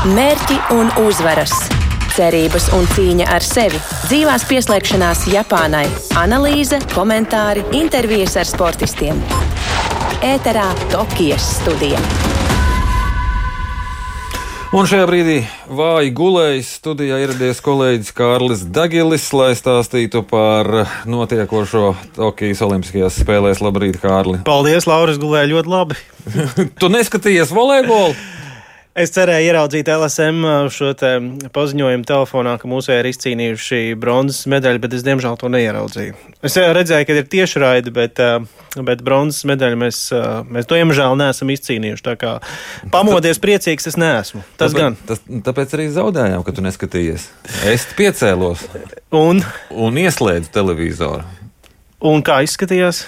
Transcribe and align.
Mērķi 0.00 0.54
un 0.72 0.88
uzvaras, 1.02 1.50
cerības 2.14 2.70
un 2.72 2.86
cīņa 2.94 3.26
ar 3.34 3.44
sevi, 3.44 3.76
dzīvās 4.06 4.46
pieslēgšanās 4.48 5.26
Japānai, 5.28 5.82
analīze, 6.16 6.78
komentāri, 6.94 7.66
intervijas 7.76 8.38
ar 8.40 8.48
sportistiem. 8.48 9.20
Ēterā 10.24 10.70
Tokijas 10.88 11.50
studija. 11.58 12.00
Un 14.72 14.88
šajā 14.88 15.04
brīdī 15.12 15.36
vāji 15.68 16.16
gulējis 16.16 16.72
studijā 16.80 17.20
ieradies 17.20 17.60
kolēģis 17.60 18.16
Kārlis 18.16 18.64
Dagilis, 18.72 19.28
lai 19.36 19.52
stāstītu 19.52 20.24
par 20.24 20.86
notiekošo 21.04 21.92
Tokijas 22.16 22.64
Olimpiskajās 22.64 23.20
spēlēs. 23.20 23.60
Labrīt, 23.60 24.00
Kārli! 24.00 24.40
Paldies, 24.48 24.88
Lauris, 24.88 25.20
gulēja 25.20 25.52
ļoti 25.58 25.76
labi. 25.76 26.04
tu 26.80 26.88
neskatījies 26.88 27.52
volejbolu? 27.52 28.16
Es 28.98 29.12
cerēju 29.14 29.46
ieraudzīt 29.52 29.86
LSM 29.86 30.40
uh, 30.42 30.54
šo 30.74 30.88
te 30.98 31.12
paziņojumu 31.54 32.02
telefonā, 32.08 32.56
ka 32.58 32.66
mūsu 32.68 32.90
ir 32.90 33.06
izcīnījuši 33.06 33.94
bronzas 34.02 34.48
medaļu, 34.50 34.80
bet 34.82 34.96
es 34.98 35.04
diemžēl 35.06 35.36
to 35.38 35.46
neieraudzīju. 35.54 36.16
Es 36.42 36.56
redzēju, 36.58 37.06
ka 37.06 37.14
ir 37.20 37.28
tiešraidi, 37.30 37.92
bet, 37.94 38.18
uh, 38.18 38.42
bet 38.82 39.04
bronzas 39.06 39.46
medaļu 39.46 39.78
mēs, 39.78 40.00
uh, 40.16 40.40
mēs 40.50 40.66
diemžēl 40.72 41.14
neesam 41.20 41.52
izcīnījuši. 41.54 42.04
Tā 42.08 42.16
kā 42.18 42.32
pamodies 42.90 43.38
priecīgs 43.42 43.86
es 43.92 43.98
neesmu. 44.00 44.42
Tas 44.58 44.74
tāpēc, 44.74 44.80
gan. 44.82 44.98
Tas, 45.06 45.22
tāpēc 45.50 45.76
arī 45.78 45.86
zaudējām, 45.94 46.42
ka 46.46 46.56
tu 46.58 46.66
neskatījies. 46.66 47.28
Es 47.70 47.86
piecēlos 47.94 48.66
Un, 49.14 49.44
un 49.70 50.02
ieslēdzu 50.02 50.50
televizoru. 50.54 51.22
un 52.10 52.26
kā 52.26 52.40
izskatījās? 52.42 53.04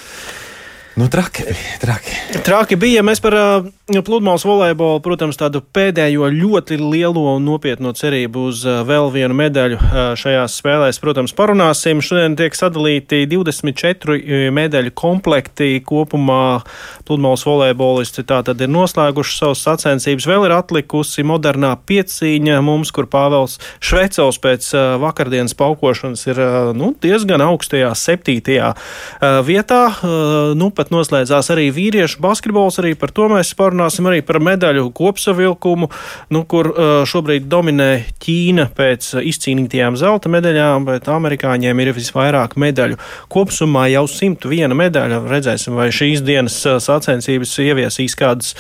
Nu, 0.95 1.09
traki 1.09 1.43
bija, 1.43 1.79
traki. 1.81 2.11
Traki 2.45 2.77
bija. 2.77 3.01
Mēs 3.01 3.23
par 3.25 3.33
uh, 3.33 3.69
pludmales 4.05 4.43
volejbolu, 4.45 5.01
protams, 5.01 5.39
tādu 5.41 5.63
pēdējo 5.65 6.29
ļoti 6.29 6.77
lielo 6.77 7.23
un 7.33 7.47
nopietno 7.49 7.95
cerību 7.97 8.43
uz 8.51 8.61
uh, 8.69 8.83
vēl 8.85 9.09
vienu 9.15 9.33
medaļu 9.39 9.79
uh, 9.79 10.01
šajās 10.21 10.59
spēlēs, 10.61 11.01
protams, 11.01 11.33
parunāsim. 11.39 12.03
Šodien 12.05 12.37
tiek 12.37 12.53
sadalīti 12.53 13.23
24 13.31 14.51
medaļu 14.53 14.93
komplekti 14.93 15.79
kopumā. 15.81 16.61
Pludmales 17.09 17.47
volejbolisti 17.49 18.27
tā 18.29 18.43
tad 18.45 18.61
ir 18.61 18.69
noslēguši 18.75 19.39
savus 19.39 19.65
sacensības. 19.65 20.29
Vēl 20.29 20.45
ir 20.51 20.57
atlikusi 20.59 21.25
modernā 21.25 21.73
piecīņa 21.89 22.61
mums, 22.69 22.93
kur 22.93 23.09
Pāvels 23.09 23.57
Švecels 23.81 24.43
pēc 24.45 24.69
uh, 24.77 24.85
vakardienas 25.01 25.57
paukošanas 25.57 26.29
ir 26.29 26.45
uh, 26.45 26.71
nu, 26.77 26.93
diezgan 27.01 27.41
augstajā 27.49 27.95
septītajā 27.97 28.75
uh, 28.77 29.41
vietā. 29.49 29.83
Uh, 29.97 30.53
nu, 30.53 30.69
pat 30.83 30.91
noslēdzās 30.91 31.51
arī 31.55 31.69
vīriešu 31.75 32.19
basketbols. 32.23 32.81
Arī 32.83 32.95
par 32.99 33.13
to 33.15 33.29
mēs 33.31 33.53
parunāsim, 33.59 34.09
arī 34.11 34.23
par 34.27 34.41
medaļu 34.43 34.89
kopsavilkumu, 34.97 35.89
nu, 36.35 36.43
kur 36.51 36.73
uh, 36.73 36.93
šobrīd 37.09 37.47
dominē 37.51 37.91
Ķīna 38.23 38.69
pēc 38.75 39.13
izcīnītajām 39.23 39.97
zelta 40.01 40.31
medaļām, 40.33 40.87
bet 40.89 41.11
amerikāņiem 41.13 41.83
ir 41.85 41.93
visvairāk 41.95 42.57
medaļu. 42.61 42.99
Kopsumā 43.33 43.87
jau 43.93 44.05
101 44.11 44.75
medaļa. 44.79 45.21
Redzēsim, 45.31 45.77
vai 45.79 45.91
šīs 45.95 46.25
dienas 46.27 46.59
uh, 46.67 46.81
sacensības 46.83 47.55
ieviesīs 47.63 48.19
kādas 48.19 48.57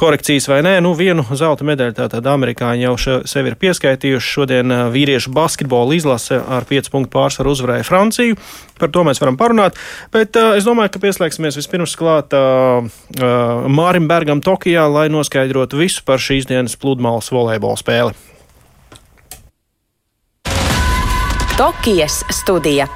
korekcijas 0.00 0.50
vai 0.52 0.60
nē. 0.66 0.76
Nu, 0.84 0.92
vienu 0.98 1.24
zelta 1.32 1.64
medaļu 1.68 1.96
tātad 2.02 2.28
amerikāņi 2.34 2.86
jau 2.88 2.96
še, 3.00 3.16
sev 3.32 3.48
ir 3.48 3.56
pieskaitījuši. 3.62 4.34
Šodien 4.36 4.74
uh, 4.74 4.84
vīriešu 4.92 5.32
basketbola 5.32 5.96
izlase 5.96 6.42
ar 6.42 6.68
5 6.68 6.92
punktu 6.92 7.14
pārsvaru 7.16 7.56
uzvarēja 7.56 7.88
Franciju. 7.88 8.40
Par 8.82 8.90
to 8.90 9.04
mēs 9.06 9.20
varam 9.22 9.36
parunāt. 9.38 9.78
Bet 10.12 10.36
uh, 10.40 10.56
es 10.58 10.66
domāju, 10.66 10.96
ka 10.96 11.02
pieslēgsimies 11.04 11.61
vispirms 11.62 11.94
klāt 11.96 12.34
uh, 12.36 12.82
uh, 12.82 13.70
Mārim 13.70 14.08
Bergam 14.10 14.42
Tokijā, 14.44 14.84
lai 14.90 15.06
noskaidrotu 15.12 15.78
visu 15.80 16.02
par 16.04 16.20
šīs 16.22 16.48
dienas 16.50 16.74
pludmales 16.76 17.30
volejbola 17.32 17.78
spēli. 17.78 18.18
Tokijas 21.56 22.20
studija. 22.34 22.88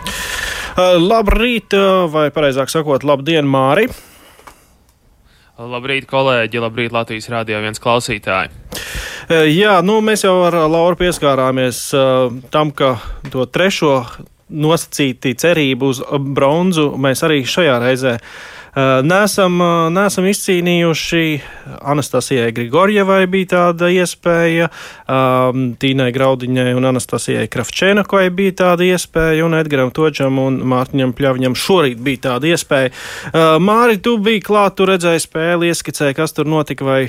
Uh, 0.77 0.99
labrīt, 1.01 1.73
vai 2.13 2.29
pareizāk 2.35 2.73
sakot, 2.73 3.07
labdien, 3.07 3.47
Māri! 3.49 3.87
Labrīt, 5.57 6.05
kolēģi! 6.11 6.61
Labrīt, 6.61 6.93
Latvijas 6.93 7.31
Rādio 7.33 7.63
1 7.63 7.81
klausītāji! 7.81 8.53
Jā, 9.27 9.81
nu 9.83 9.99
mēs 10.05 10.23
jau 10.23 10.37
ar 10.47 10.55
Lauru 10.71 10.99
pieskārāmies 11.01 11.81
uh, 11.97 12.29
tam, 12.53 12.71
ka 12.71 12.93
to 13.33 13.47
trešo 13.51 14.05
nosacīti 14.51 15.35
cerību 15.39 15.91
uz 15.93 16.03
bronzu. 16.37 16.93
Mēs 17.01 17.25
arī 17.27 17.43
šajā 17.49 17.79
reizē 17.83 18.17
Nesam, 18.77 19.57
nesam 19.97 20.27
izcīnījuši. 20.29 21.21
Anastasijai 21.81 22.51
Grigorjevai 22.53 23.23
bija 23.33 23.49
tāda 23.55 23.89
iespēja, 23.89 24.67
Tīnai 25.81 26.09
Graudiņai 26.13 26.75
un 26.77 26.85
Anastasijai 26.91 27.47
Kravčēnakai 27.53 28.27
bija 28.37 28.53
tāda 28.61 28.85
iespēja, 28.85 29.47
un 29.47 29.57
Edgaram 29.57 29.93
Točam 29.97 30.37
un 30.43 30.59
Mārtiņam 30.69 31.15
Pļaviņam 31.17 31.57
šorīt 31.57 32.03
bija 32.05 32.21
tāda 32.27 32.51
iespēja. 32.53 32.93
Māri, 33.65 33.97
tu 34.05 34.19
biji 34.21 34.43
klāt, 34.45 34.77
tu 34.77 34.89
redzēji 34.91 35.25
spēli, 35.25 35.71
ieskicēji, 35.73 36.19
kas 36.19 36.37
tur 36.37 36.51
notika, 36.51 36.85
vai 36.85 37.07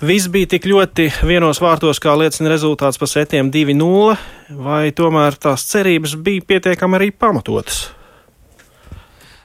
viss 0.00 0.30
bija 0.32 0.54
tik 0.54 0.70
ļoti 0.70 1.10
vienos 1.28 1.60
vārtos, 1.60 2.00
kā 2.00 2.16
liecina 2.16 2.48
rezultāts 2.54 3.00
pa 3.00 3.10
setiem 3.10 3.52
2-0, 3.52 4.16
vai 4.56 4.88
tomēr 4.96 5.36
tās 5.36 5.68
cerības 5.68 6.16
bija 6.16 6.48
pietiekami 6.54 7.00
arī 7.00 7.10
pamatotas? 7.12 7.84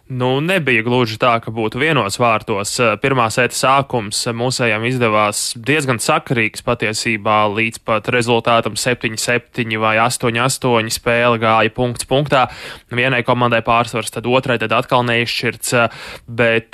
Nu, 0.09 0.39
nebija 0.41 0.81
gluži 0.81 1.19
tā, 1.21 1.35
ka 1.37 1.51
būtu 1.53 1.77
vienos 1.77 2.15
vārtos. 2.17 2.71
Pirmā 3.03 3.27
sēta 3.29 3.53
sākums 3.53 4.23
mūsējām 4.33 4.87
izdevās 4.89 5.41
diezgan 5.53 6.01
sakarīgs 6.01 6.65
patiesībā 6.65 7.43
līdz 7.53 7.83
pat 7.85 8.09
rezultātam 8.09 8.73
7-7 8.73 9.77
vai 9.77 9.99
8-8 10.01 10.89
spēle 10.97 11.37
gāja 11.43 11.69
punkts 11.75 12.09
punktā. 12.09 12.47
Vienai 12.89 13.21
komandai 13.27 13.61
pārsvars, 13.61 14.09
tad 14.15 14.25
otrai 14.25 14.57
tad 14.57 14.73
atkal 14.73 15.05
neizšķirts, 15.05 15.77
bet 16.25 16.73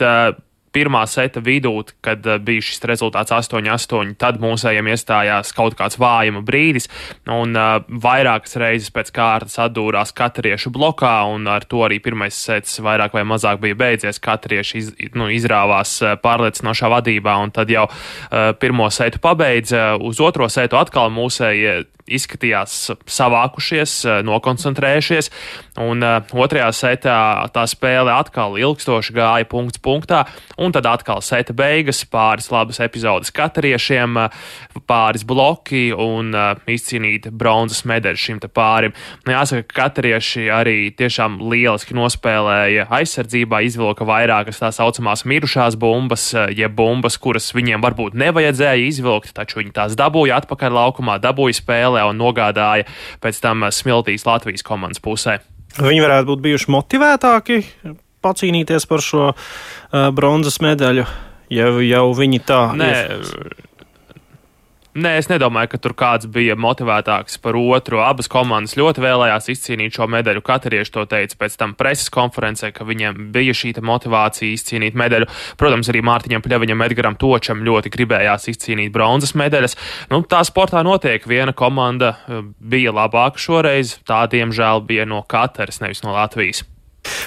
pirmā 0.76 1.06
seta 1.08 1.42
vidū, 1.44 1.74
kad 2.06 2.26
eh, 2.28 2.40
bija 2.44 2.64
šis 2.66 2.84
rezultāts 2.90 3.34
8-8, 3.36 4.16
tad 4.22 4.42
mūsējiem 4.44 4.92
iestājās 4.92 5.54
kaut 5.56 5.78
kāds 5.80 6.00
vājuma 6.02 6.44
brīdis, 6.46 6.90
un 7.32 7.56
uh, 7.56 7.80
vairākas 7.88 8.58
reizes 8.62 8.92
pēc 8.94 9.12
kārtas 9.16 9.58
atdūrās 9.64 10.14
katriešu 10.16 10.72
blokā, 10.76 11.16
un 11.32 11.48
ar 11.52 11.66
to 11.70 11.84
arī 11.88 12.02
pirmais 12.04 12.36
sets 12.36 12.80
vairāk 12.84 13.16
vai 13.16 13.26
mazāk 13.28 13.62
bija 13.64 13.80
beidzies. 13.80 14.22
Katrieši 14.24 14.82
iz, 14.82 14.92
nu, 15.18 15.30
izrāvās 15.34 15.98
uh, 16.04 16.16
pārliecinošā 16.22 16.92
vadībā, 16.98 17.38
un 17.44 17.56
tad 17.56 17.72
jau 17.72 17.88
uh, 17.90 18.52
pirmo 18.60 18.90
setu 18.94 19.22
pabeidza. 19.24 19.96
Uz 20.02 20.22
otro 20.24 20.50
setu 20.52 20.80
atkal 20.80 21.14
mūsēji 21.14 21.86
izskatījās 22.06 22.76
savākušies, 23.10 23.94
nokoncentrējušies, 24.26 25.32
un 25.82 26.06
uh, 26.06 26.36
otrajā 26.38 26.70
setā 26.76 27.18
tā 27.54 27.66
spēle 27.70 28.14
atkal 28.14 28.58
ilgstoši 28.62 29.16
gāja 29.16 29.48
punkts 29.50 29.82
punktā, 29.82 30.24
un 30.62 30.76
tad 30.76 30.86
atkal 30.90 31.24
seta 31.26 31.56
beigas, 31.58 32.04
pāris 32.06 32.52
labas 32.54 32.80
epizodes 32.84 33.34
katriešiem, 33.36 34.20
pāris 34.86 35.26
bloki 35.28 35.88
un 35.92 36.30
uh, 36.36 36.54
izcīnīt 36.70 37.32
bronzas 37.34 37.84
medaļu 37.90 38.22
šim 38.22 38.42
te 38.44 38.52
pārim. 38.52 38.94
Nu, 39.26 39.34
jāsaka, 39.34 39.66
ka 39.66 39.86
katrieši 39.86 40.48
arī 40.54 40.78
tiešām 40.98 41.40
lieliski 41.52 41.98
nospēlēja 41.98 42.88
aizsardzībā, 42.94 43.64
izvilka 43.66 44.06
vairākas 44.08 44.62
tā 44.62 44.72
saucamās 44.76 45.26
mirušās 45.28 45.78
bumbas, 45.80 46.30
jeb 46.54 46.78
bumbas, 46.78 47.18
kuras 47.22 47.52
viņiem 47.56 47.84
varbūt 47.86 48.18
nevajadzēja 48.20 48.88
izvilkt, 48.90 49.34
taču 49.36 49.62
viņi 49.62 49.74
tās 49.76 49.98
dabūja 50.00 50.42
atpakaļ 50.42 50.78
laukumā, 50.80 51.18
dabūja 51.24 51.60
spēlē 51.96 52.10
un 52.10 52.20
nogādāja 52.20 52.86
pēc 53.24 53.42
tam 53.42 53.66
smiltīs 53.72 54.26
Latvijas 54.26 54.64
komandas 54.66 55.00
pusē. 55.00 55.40
Viņi 55.80 56.04
varētu 56.04 56.30
būt 56.32 56.44
bijuši 56.44 56.72
motivētāki 56.72 57.62
pacīnīties 58.24 58.88
par 58.90 59.04
šo 59.04 59.32
uh, 59.32 60.10
bronzas 60.16 60.60
medaļu, 60.64 61.06
ja 61.54 61.70
jau 61.86 62.06
viņi 62.16 62.40
tā. 62.48 62.62
Nē, 62.76 62.92
ir. 63.20 63.56
Nē, 64.96 65.18
es 65.20 65.28
nedomāju, 65.28 65.74
ka 65.74 65.78
tur 65.84 65.92
kāds 65.92 66.28
bija 66.32 66.54
motivētāks 66.56 67.36
par 67.44 67.58
otru. 67.60 67.98
Abas 68.00 68.30
komandas 68.32 68.78
ļoti 68.80 69.02
vēlējās 69.04 69.50
izcīnīt 69.52 69.98
šo 69.98 70.06
medaļu. 70.08 70.40
Katrieši 70.48 70.94
to 70.96 71.02
teica 71.12 71.36
pēc 71.42 71.58
tam 71.60 71.74
preses 71.76 72.08
konferencē, 72.16 72.70
ka 72.72 72.88
viņiem 72.88 73.26
bija 73.36 73.52
šī 73.52 73.74
motivācija 73.84 74.56
izcīnīt 74.56 74.96
medaļu. 74.96 75.28
Protams, 75.60 75.90
arī 75.92 76.00
Mārtiņam 76.08 76.46
Pļaviņam, 76.46 76.84
Edgaram 76.86 77.18
Točam 77.20 77.66
ļoti 77.68 77.92
gribējās 77.92 78.48
izcīnīt 78.54 78.94
bronzas 78.96 79.36
medaļas. 79.36 79.76
Nu, 80.14 80.22
tā 80.24 80.40
sportā 80.48 80.80
notiek. 80.88 81.28
Viena 81.28 81.52
komanda 81.52 82.14
eh, 82.16 82.40
bija 82.64 82.96
labāka 82.96 83.42
šoreiz, 83.42 83.98
tā 84.08 84.22
diemžēl 84.32 84.86
bija 84.88 85.04
no 85.12 85.20
Kataras, 85.28 85.82
nevis 85.84 86.06
no 86.08 86.16
Latvijas. 86.16 86.64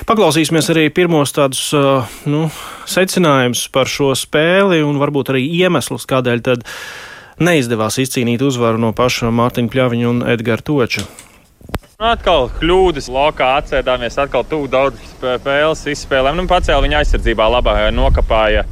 Paklausīsimies 0.09 0.73
arī 0.73 0.87
pirmos 0.89 1.37
tādus 1.37 1.69
uh, 1.77 2.09
nu, 2.25 2.47
secinājumus 2.89 3.67
par 3.77 3.93
šo 3.93 4.15
spēli 4.17 4.81
un 4.83 4.97
varbūt 5.05 5.35
arī 5.35 5.45
iemeslus, 5.61 6.09
kādēļ 6.09 6.45
tad 6.49 6.65
neizdevās 7.41 7.99
izcīnīt 8.03 8.43
uzvaru 8.45 8.81
no 8.83 8.93
paša 8.97 9.33
Mārtiņa 9.35 9.73
Pļaviņa 9.75 10.11
un 10.11 10.23
Edgara 10.35 10.65
Toča. 10.65 11.07
Atkal 11.99 12.47
kļūdas 12.61 13.09
lokā 13.11 13.57
atcēdāmies, 13.59 14.21
atkal 14.23 14.45
tuvu 14.47 14.69
daudz 14.71 15.01
spēles 15.17 15.83
izspēlēm. 15.91 16.39
Nu, 16.39 16.47
pacēla 16.51 16.85
viņa 16.85 17.01
aizsardzībā 17.03 17.49
labā, 17.51 17.81
nokapāja 17.91 18.63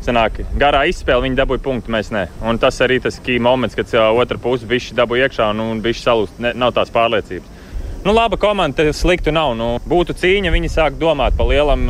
Sanāk, 0.00 0.38
garā 0.56 0.86
izspēle 0.88 1.26
viņi 1.26 1.36
dabūja 1.36 1.60
punktu, 1.60 1.92
mēs 1.92 2.08
ne. 2.14 2.22
Un 2.40 2.56
tas 2.60 2.78
arī 2.80 2.96
tas 3.04 3.18
key 3.20 3.36
moments, 3.42 3.76
kad 3.76 3.90
uh, 3.92 4.06
otra 4.16 4.40
puse 4.40 4.64
bišķi 4.68 4.96
dabūja 4.96 5.26
iekšā 5.28 5.50
un, 5.52 5.60
un 5.60 5.82
bišķi 5.84 6.04
salūst. 6.06 6.38
Ne, 6.40 6.54
nav 6.56 6.72
tās 6.76 6.92
pārliecības. 6.94 7.59
Nu, 8.04 8.12
laba 8.12 8.36
komanda, 8.36 8.76
tas 8.76 8.96
sliktu 8.96 9.32
nav. 9.32 9.50
Nu, 9.58 9.74
būtu 9.84 10.14
cīņa, 10.16 10.48
viņi 10.54 10.70
sāk 10.72 10.94
domāt 10.96 11.34
par 11.36 11.50
lielam. 11.50 11.82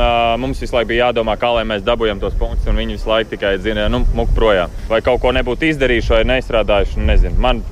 Mums 0.43 0.59
visu 0.59 0.75
laiku 0.75 0.91
bija 0.91 1.07
jādomā, 1.07 1.37
kā 1.39 1.53
lai 1.55 1.63
mēs 1.71 1.85
dabūjam 1.87 2.19
tos 2.19 2.35
punktus, 2.39 2.67
un 2.67 2.81
viņi 2.81 2.97
visu 2.97 3.11
laiku 3.13 3.31
tikai 3.37 3.53
zina, 3.63 3.85
nu, 3.93 4.03
muk 4.19 4.33
projām. 4.35 4.75
Vai 4.91 4.99
kaut 5.07 5.23
ko 5.23 5.31
nebūtu 5.37 5.69
izdarījuši 5.69 6.17
vai 6.17 6.25
neizstrādājuši, 6.33 6.99
nu, 6.99 7.07
nezinu. 7.13 7.39
Man, 7.47 7.63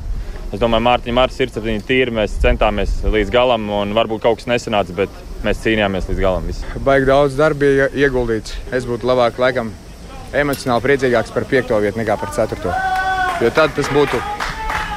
es 0.52 0.62
domāju, 0.62 0.86
Mārtiņa 0.86 1.18
Mārta 1.18 1.34
sirdsapziņa 1.34 1.84
tīra, 1.90 2.14
mēs 2.20 2.38
centāmies 2.44 2.94
līdz 3.02 3.34
galam, 3.34 3.66
un 3.80 3.98
varbūt 3.98 4.22
kaut 4.22 4.38
kas 4.38 4.46
nesanāca, 4.52 4.94
bet 5.02 5.18
mēs 5.42 5.64
cīnījāmies 5.66 6.06
līdz 6.12 6.22
galam. 6.22 6.46
Visu. 6.46 6.78
Baigi 6.86 7.10
daudz 7.10 7.34
darba 7.40 7.66
bija 7.66 7.90
ieguldīts. 7.90 8.54
Es 8.70 8.86
būtu 8.86 9.10
labāk, 9.10 9.42
laikam, 9.42 9.74
emocionāli 10.30 10.86
priecīgāks 10.86 11.34
par 11.34 11.50
piekto 11.50 11.82
vietu 11.82 11.98
nekā 12.04 12.14
par 12.22 12.30
ceturto. 12.38 12.70
Jo 13.42 13.50
tad 13.54 13.74
tas 13.74 13.90
būtu 13.90 14.22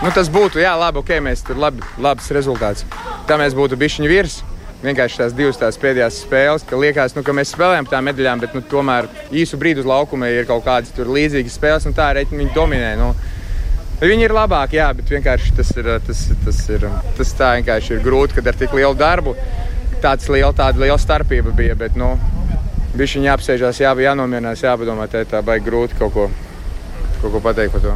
Nu, 0.01 0.09
tas 0.09 0.31
būtu, 0.33 0.57
jā, 0.57 0.71
labi, 0.81 0.97
ok, 0.97 1.11
mēs 1.21 1.43
tur 1.45 1.59
labi, 1.61 1.83
labs 2.01 2.31
rezultāts. 2.33 2.87
Tā 3.31 3.37
mēs 3.39 3.53
būtu 3.55 3.77
bišķiņi 3.79 4.09
virs. 4.11 4.41
Vienkārši 4.81 5.21
tās 5.21 5.35
divas 5.37 5.59
tās 5.61 5.77
pēdējās 5.79 6.17
spēles, 6.25 6.65
ka 6.67 6.75
liekas, 6.75 7.13
nu, 7.15 7.21
ka 7.23 7.31
mēs 7.37 7.53
spēlējam 7.53 7.85
par 7.87 7.93
tām 7.93 8.09
medaļām, 8.09 8.41
bet 8.41 8.57
nu, 8.57 8.61
tomēr 8.67 9.05
īsu 9.31 9.59
brīdi 9.61 9.79
uz 9.79 9.87
laukuma 9.87 10.27
ir 10.27 10.49
kaut 10.49 10.65
kādas 10.65 10.91
līdzīgas 10.97 11.55
spēles, 11.55 11.85
un 11.87 11.95
tā 11.95 12.09
arī 12.11 12.25
viņi 12.27 12.49
dominē. 12.57 12.89
Nu, 12.99 13.13
Viņi 14.01 14.25
ir 14.25 14.33
labāki, 14.33 14.79
jā, 14.79 14.87
bet 14.97 15.11
vienkārši 15.13 15.53
tas 15.59 15.69
ir, 15.77 15.87
tas, 16.07 16.23
tas 16.41 16.59
ir, 16.73 16.87
tas 17.19 17.33
tā 17.37 17.51
vienkārši 17.59 17.93
ir 17.93 18.01
grūti, 18.01 18.33
kad 18.39 18.49
ar 18.49 18.57
tik 18.57 18.73
lielu 18.73 18.97
darbu 18.97 19.35
tāds 20.01 20.25
liela, 20.33 20.49
tāda 20.57 20.81
liela 20.81 20.97
starpība 20.99 21.53
bija. 21.53 21.77
Bet, 21.77 21.93
nu, 22.01 22.15
viņš 22.97 23.15
viņam 23.15 23.29
jāapsēžās, 23.29 23.83
jā, 23.85 23.93
jānomierinās, 24.07 24.65
jāpadomā, 24.65 25.05
tā, 25.07 25.21
tā 25.29 25.43
baigi 25.45 25.69
grūti 25.69 26.01
kaut 26.01 26.17
ko, 26.17 26.27
kaut 27.21 27.29
ko 27.29 27.43
pateikt 27.45 27.77
par 27.77 27.85
to. 27.85 27.95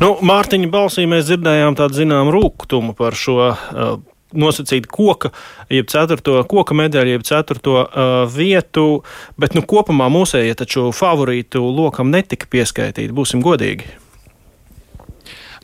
Nu, 0.00 0.14
Mārtiņa 0.26 0.72
balsī 0.72 1.04
mēs 1.06 1.28
dzirdējām 1.28 1.76
tādu 1.78 2.00
zinām 2.00 2.32
rūkumu 2.34 2.96
par 2.98 3.14
šo 3.14 3.36
uh, 3.52 3.98
nosacīt 4.38 4.88
koka, 4.92 5.32
jeb 5.72 5.90
ceturto 5.92 6.38
koka 6.50 6.76
medaļu, 6.78 7.16
jeb 7.16 7.26
ceturto 7.26 7.78
uh, 7.82 8.16
vietu, 8.30 9.02
bet 9.40 9.56
nu, 9.56 9.64
kopumā 9.66 10.08
mūsējie 10.12 10.56
taču 10.62 10.88
favorītu 10.96 11.62
lokam 11.66 12.12
netika 12.14 12.48
pieskaitīti, 12.52 13.14
būsim 13.16 13.44
godīgi. 13.44 14.05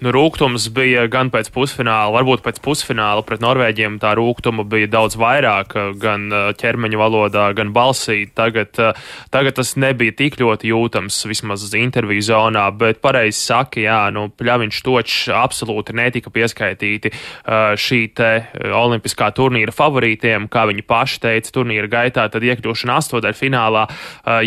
Nu, 0.02 0.10
rūkums 0.10 0.64
bija 0.74 1.04
gan 1.06 1.28
pēc 1.30 1.46
pusfināla, 1.54 2.10
varbūt 2.16 2.40
pēc 2.42 2.56
pusfināla 2.64 3.22
pret 3.22 3.38
Norvēģiem. 3.44 4.00
Tā 4.02 4.16
rūkuma 4.18 4.64
bija 4.66 4.88
daudz 4.90 5.14
vairāk, 5.14 5.76
gan 6.02 6.24
uh, 6.34 6.48
ķermeņa 6.58 6.98
valodā, 6.98 7.44
gan 7.54 7.70
balsī. 7.70 8.24
Tagad, 8.34 8.74
uh, 8.82 8.98
tagad 9.30 9.54
tas 9.60 9.76
nebija 9.78 10.16
tik 10.18 10.40
ļoti 10.40 10.72
jūtams, 10.72 11.20
vismaz 11.30 11.68
interviju 11.78 12.24
zonā, 12.32 12.64
bet 12.74 12.98
pareizi 13.04 13.38
saka, 13.44 13.78
jā, 13.84 14.00
nu, 14.10 14.24
Pļaviņš 14.42 14.80
točs 14.82 15.20
absolūti 15.38 15.94
netika 15.94 16.34
pieskaitīti 16.34 17.12
uh, 17.14 17.78
šī 17.78 18.00
te 18.18 18.32
olimpiskā 18.74 19.30
turnīra 19.38 19.70
favorītiem, 19.70 20.50
kā 20.50 20.66
viņi 20.72 20.82
paši 20.82 21.22
teica, 21.28 21.54
turnīra 21.60 21.86
gaitā, 21.94 22.26
tad 22.26 22.42
iekļūšana 22.42 22.98
astotdaļ 22.98 23.38
finālā 23.38 23.86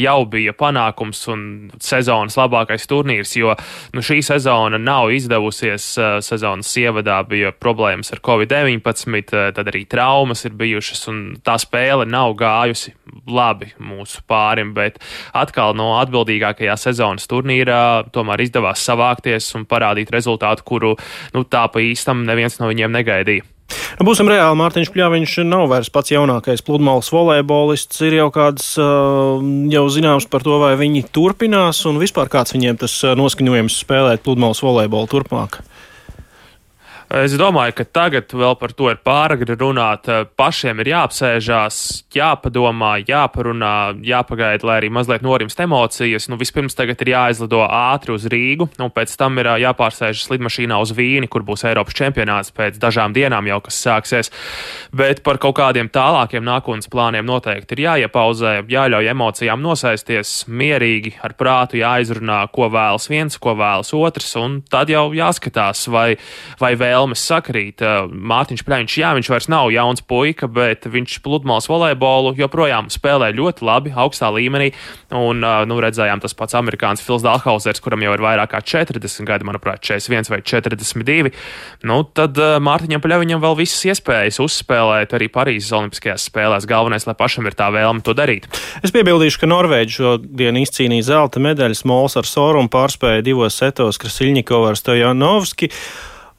jau 0.02 0.18
bija 0.28 0.52
panākums 0.58 1.22
un 1.32 1.48
sezonas 1.80 2.36
labākais 2.40 2.88
turnīrs, 2.92 3.38
jo 3.40 3.56
nu, 3.96 4.04
šī 4.04 4.20
sezona 4.26 4.82
nav 4.82 5.14
izdevusi 5.16 5.45
izdevusies. 5.46 5.98
Sezonas 6.26 6.72
ievadā 6.78 7.20
bija 7.28 7.52
problēmas 7.52 8.12
ar 8.14 8.22
covid-19, 8.26 9.54
tad 9.56 9.68
arī 9.68 9.86
traumas 9.88 10.46
ir 10.46 10.54
bijušas, 10.58 11.08
un 11.12 11.38
tā 11.44 11.58
spēle 11.62 12.06
nav 12.06 12.36
gājusi 12.36 12.94
labi 13.28 13.72
mūsu 13.80 14.22
pārim, 14.30 14.74
bet 14.76 15.00
atkal 15.34 15.76
no 15.78 15.94
atbildīgākajā 16.02 16.78
sezonas 16.80 17.28
turnīrā 17.32 17.82
tomēr 18.16 18.46
izdevās 18.46 18.84
savākties 18.86 19.54
un 19.58 19.66
parādīt 19.70 20.14
rezultātu, 20.14 20.66
kuru 20.68 20.96
nu, 21.36 21.44
tā 21.44 21.66
pa 21.72 21.84
īstam 21.84 22.26
neviens 22.28 22.60
no 22.60 22.72
viņiem 22.72 22.96
negaidīja. 22.96 23.50
Būsim 24.06 24.28
reāli, 24.30 24.58
Mārtiņš 24.60 24.92
Pļāviņš 24.94 25.34
nav 25.48 25.66
vairs 25.72 25.90
pats 25.94 26.12
jaunākais 26.14 26.62
pludmales 26.66 27.08
volejbolists. 27.14 28.02
Ir 28.06 28.20
jau 28.20 28.28
kāds 28.36 28.76
jau 28.78 29.86
zināms 29.90 30.28
par 30.30 30.46
to, 30.46 30.60
vai 30.62 30.76
viņi 30.80 31.06
turpinās 31.16 31.82
un 31.90 31.98
vispār 32.02 32.30
kāds 32.32 32.54
viņiem 32.54 32.78
tas 32.84 33.00
noskaņojums 33.18 33.80
spēlēt 33.86 34.26
pludmales 34.26 34.62
volejbolu 34.62 35.10
turpmāk. 35.10 35.64
Es 37.06 37.36
domāju, 37.38 37.76
ka 37.78 37.84
tagad 37.86 38.34
vēl 38.34 38.56
par 38.58 38.72
to 38.74 38.88
ir 38.90 38.98
pāragri 39.06 39.54
runāt. 39.54 40.08
Pašiem 40.36 40.80
ir 40.82 40.90
jāapsēžās, 40.90 41.76
jāpadomā, 42.16 42.96
jāparunā, 43.06 43.94
jāpagaida, 44.02 44.66
lai 44.66 44.78
arī 44.80 44.90
mazliet 44.90 45.22
norimst 45.22 45.60
emocijas. 45.62 46.26
Nu, 46.32 46.40
vispirms 46.42 46.74
tagad 46.76 47.04
ir 47.06 47.12
jāizlido 47.14 47.62
ātri 47.62 48.16
uz 48.16 48.26
Rīgu, 48.32 48.68
un 48.82 48.90
pēc 48.90 49.14
tam 49.22 49.38
ir 49.38 49.52
jāpārsēžas 49.62 50.32
lidmašīnā 50.34 50.80
uz 50.82 50.96
Vīni, 50.98 51.30
kur 51.30 51.46
būs 51.46 51.68
Eiropas 51.70 51.94
čempionāts 51.94 52.50
pēc 52.56 52.82
dažām 52.82 53.14
dienām 53.14 53.46
jau, 53.52 53.62
kas 53.68 53.78
sāksies. 53.86 54.32
Bet 54.90 55.22
par 55.22 55.38
kaut 55.38 55.60
kādiem 55.62 55.92
tālākiem 55.94 56.42
nākotnes 56.46 56.90
plāniem 56.90 57.30
noteikti 57.30 57.78
ir 57.78 57.84
jāiepauzē, 57.86 58.56
jāļauj 58.72 59.12
emocijām 59.14 59.62
nosaisties, 59.62 60.34
mierīgi, 60.50 61.14
ar 61.22 61.38
prātu 61.38 61.78
jāizrunā, 61.84 62.42
ko 62.50 62.72
vēlas 62.74 63.08
viens, 63.14 63.38
ko 63.38 63.54
vēlas 63.62 63.94
otrs, 63.94 64.34
un 64.42 64.60
tad 64.66 64.90
jau 64.90 65.12
jāskatās, 65.14 65.86
vai, 65.94 66.08
vai 66.58 66.74
vēl 66.74 67.05
vēlmes 67.06 67.22
sakrīt. 67.22 67.84
Mārtiņš 68.10 68.64
Pļaņš, 68.66 68.98
jā, 68.98 69.12
viņš 69.16 69.30
vairs 69.30 69.48
nav 69.52 69.70
jauns 69.74 70.02
puika, 70.02 70.48
bet 70.48 70.86
viņš 70.90 71.20
pludmales 71.22 71.68
volejbolu 71.70 72.34
joprojām 72.38 72.90
spēlē 72.90 73.32
ļoti 73.36 73.66
labi, 73.66 73.94
augstā 73.94 74.32
līmenī. 74.34 74.72
Un, 75.14 75.44
nu, 75.44 75.78
redzējām 75.80 76.22
tas 76.24 76.34
pats 76.34 76.58
amerikānis 76.58 77.04
Fils 77.06 77.24
Dālhausers, 77.26 77.82
kuram 77.84 78.02
jau 78.02 78.16
ir 78.16 78.24
vairāk 78.24 78.54
kā 78.56 78.62
40 78.62 79.28
gadi, 79.28 79.46
manuprāt, 79.46 79.84
41 79.86 80.32
vai 80.34 80.42
42. 80.42 81.34
Nu, 81.86 82.02
tad 82.18 82.40
Mārtiņam 82.66 83.04
Pļaviņam 83.04 83.44
vēl 83.44 83.60
visas 83.62 83.86
iespējas 83.92 84.42
uzspēlēt 84.44 85.14
arī 85.16 85.30
Parīzes 85.30 85.74
Olimpiskajās 85.76 86.26
spēlēs. 86.32 86.68
Galvenais, 86.70 87.06
lai 87.06 87.18
pašam 87.18 87.46
ir 87.46 87.58
tā 87.58 87.70
vēlme 87.74 88.02
to 88.06 88.16
darīt. 88.18 88.50
Es 88.82 88.94
piebildīšu, 88.96 89.44
ka 89.44 89.52
Norvēģi 89.52 89.98
šodien 90.00 90.60
izcīnīja 90.64 91.12
zelta 91.12 91.44
medaļas 91.44 91.86
Mols 91.86 92.18
ar 92.18 92.28
Sorumu 92.30 92.72
pārspēja 92.74 93.26
divos 93.26 93.60
setos 93.62 94.02
Krasiļņikovu 94.02 94.72
ar 94.72 94.80
Stojanovski. 94.80 95.72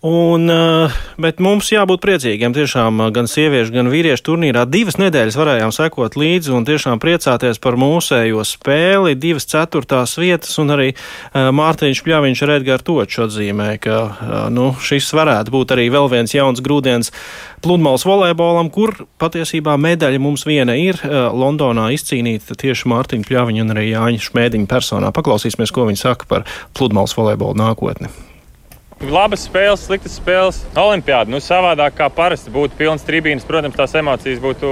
Un, 0.04 0.44
eh, 0.52 0.92
bet 1.16 1.38
mums 1.40 1.70
jābūt 1.72 2.02
priecīgiem. 2.04 2.52
Tiešām 2.52 3.00
eh, 3.00 3.08
gan 3.16 3.24
sieviešu, 3.24 3.72
gan 3.72 3.88
vīriešu 3.88 4.26
turnīrā 4.28 4.66
divas 4.68 4.98
nedēļas 5.00 5.38
varējām 5.40 5.72
sekot 5.72 6.18
līdzi 6.20 6.52
un 6.52 6.66
tiešām 6.68 7.00
priecāties 7.00 7.56
par 7.64 7.78
mūsējo 7.80 8.44
spēli. 8.44 9.14
Divas 9.16 9.48
ceturtās 9.48 10.18
vietas 10.20 10.52
un 10.60 10.74
arī 10.76 10.90
uh, 10.92 11.48
Mārtiņš 11.56 12.02
Pļaviņš 12.04 12.44
ar 12.44 12.52
Edgars 12.58 12.84
Toču 12.84 13.24
atzīmē, 13.24 13.70
ka 13.80 13.96
nu, 14.52 14.68
šis 14.84 15.08
varētu 15.16 15.54
būt 15.54 15.72
arī 15.72 15.88
vēl 15.94 16.10
viens 16.12 16.36
jauns 16.36 16.60
grūdienis 16.60 17.10
pludmales 17.64 18.04
volejbolam, 18.04 18.68
kur 18.70 18.92
patiesībā 19.22 19.78
medaļa 19.80 20.20
mums 20.22 20.44
viena 20.46 20.76
ir 20.76 21.00
Londonā 21.08 21.88
izcīnīta 21.96 22.58
tieši 22.60 22.92
Mārtiņa 22.92 23.30
Pļaviņa 23.32 23.64
un 23.64 23.74
arī 23.74 23.88
Jāņa 23.94 24.24
Šmēdiņa 24.28 24.70
personā. 24.70 25.12
Paklausīsimies, 25.16 25.72
ko 25.72 25.88
viņi 25.88 26.04
saka 26.04 26.28
par 26.30 26.48
pludmales 26.76 27.16
volejbolu 27.16 27.64
nākotni. 27.64 28.12
Labas 28.96 29.42
spēles, 29.44 29.82
sliktas 29.84 30.14
spēles. 30.16 30.62
Olimpiāda 30.72 31.28
nu, 31.28 31.36
savādāk 31.44 31.98
kā 31.98 32.06
parasti 32.08 32.48
būtu 32.48 32.78
pilns 32.78 33.04
tribīnas. 33.04 33.44
Protams, 33.44 33.76
tās 33.76 33.92
emocijas 34.00 34.40
būtu 34.40 34.70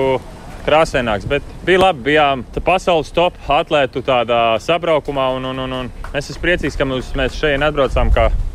krāsaināks. 0.64 1.26
Bet 1.28 1.44
bija 1.66 1.82
labi, 1.82 2.06
bijām 2.06 2.46
pasaules 2.64 3.12
top 3.12 3.36
atlētu 3.52 4.00
tādā 4.06 4.56
sabraukumā. 4.64 5.28
Un, 5.36 5.50
un, 5.50 5.60
un, 5.66 5.74
un 5.76 5.90
es 6.16 6.32
esmu 6.32 6.40
priecīgs, 6.40 6.78
ka 6.80 6.88
mēs, 6.88 7.12
mēs 7.20 7.36
šeit 7.36 7.60
atbraucām. 7.68 8.14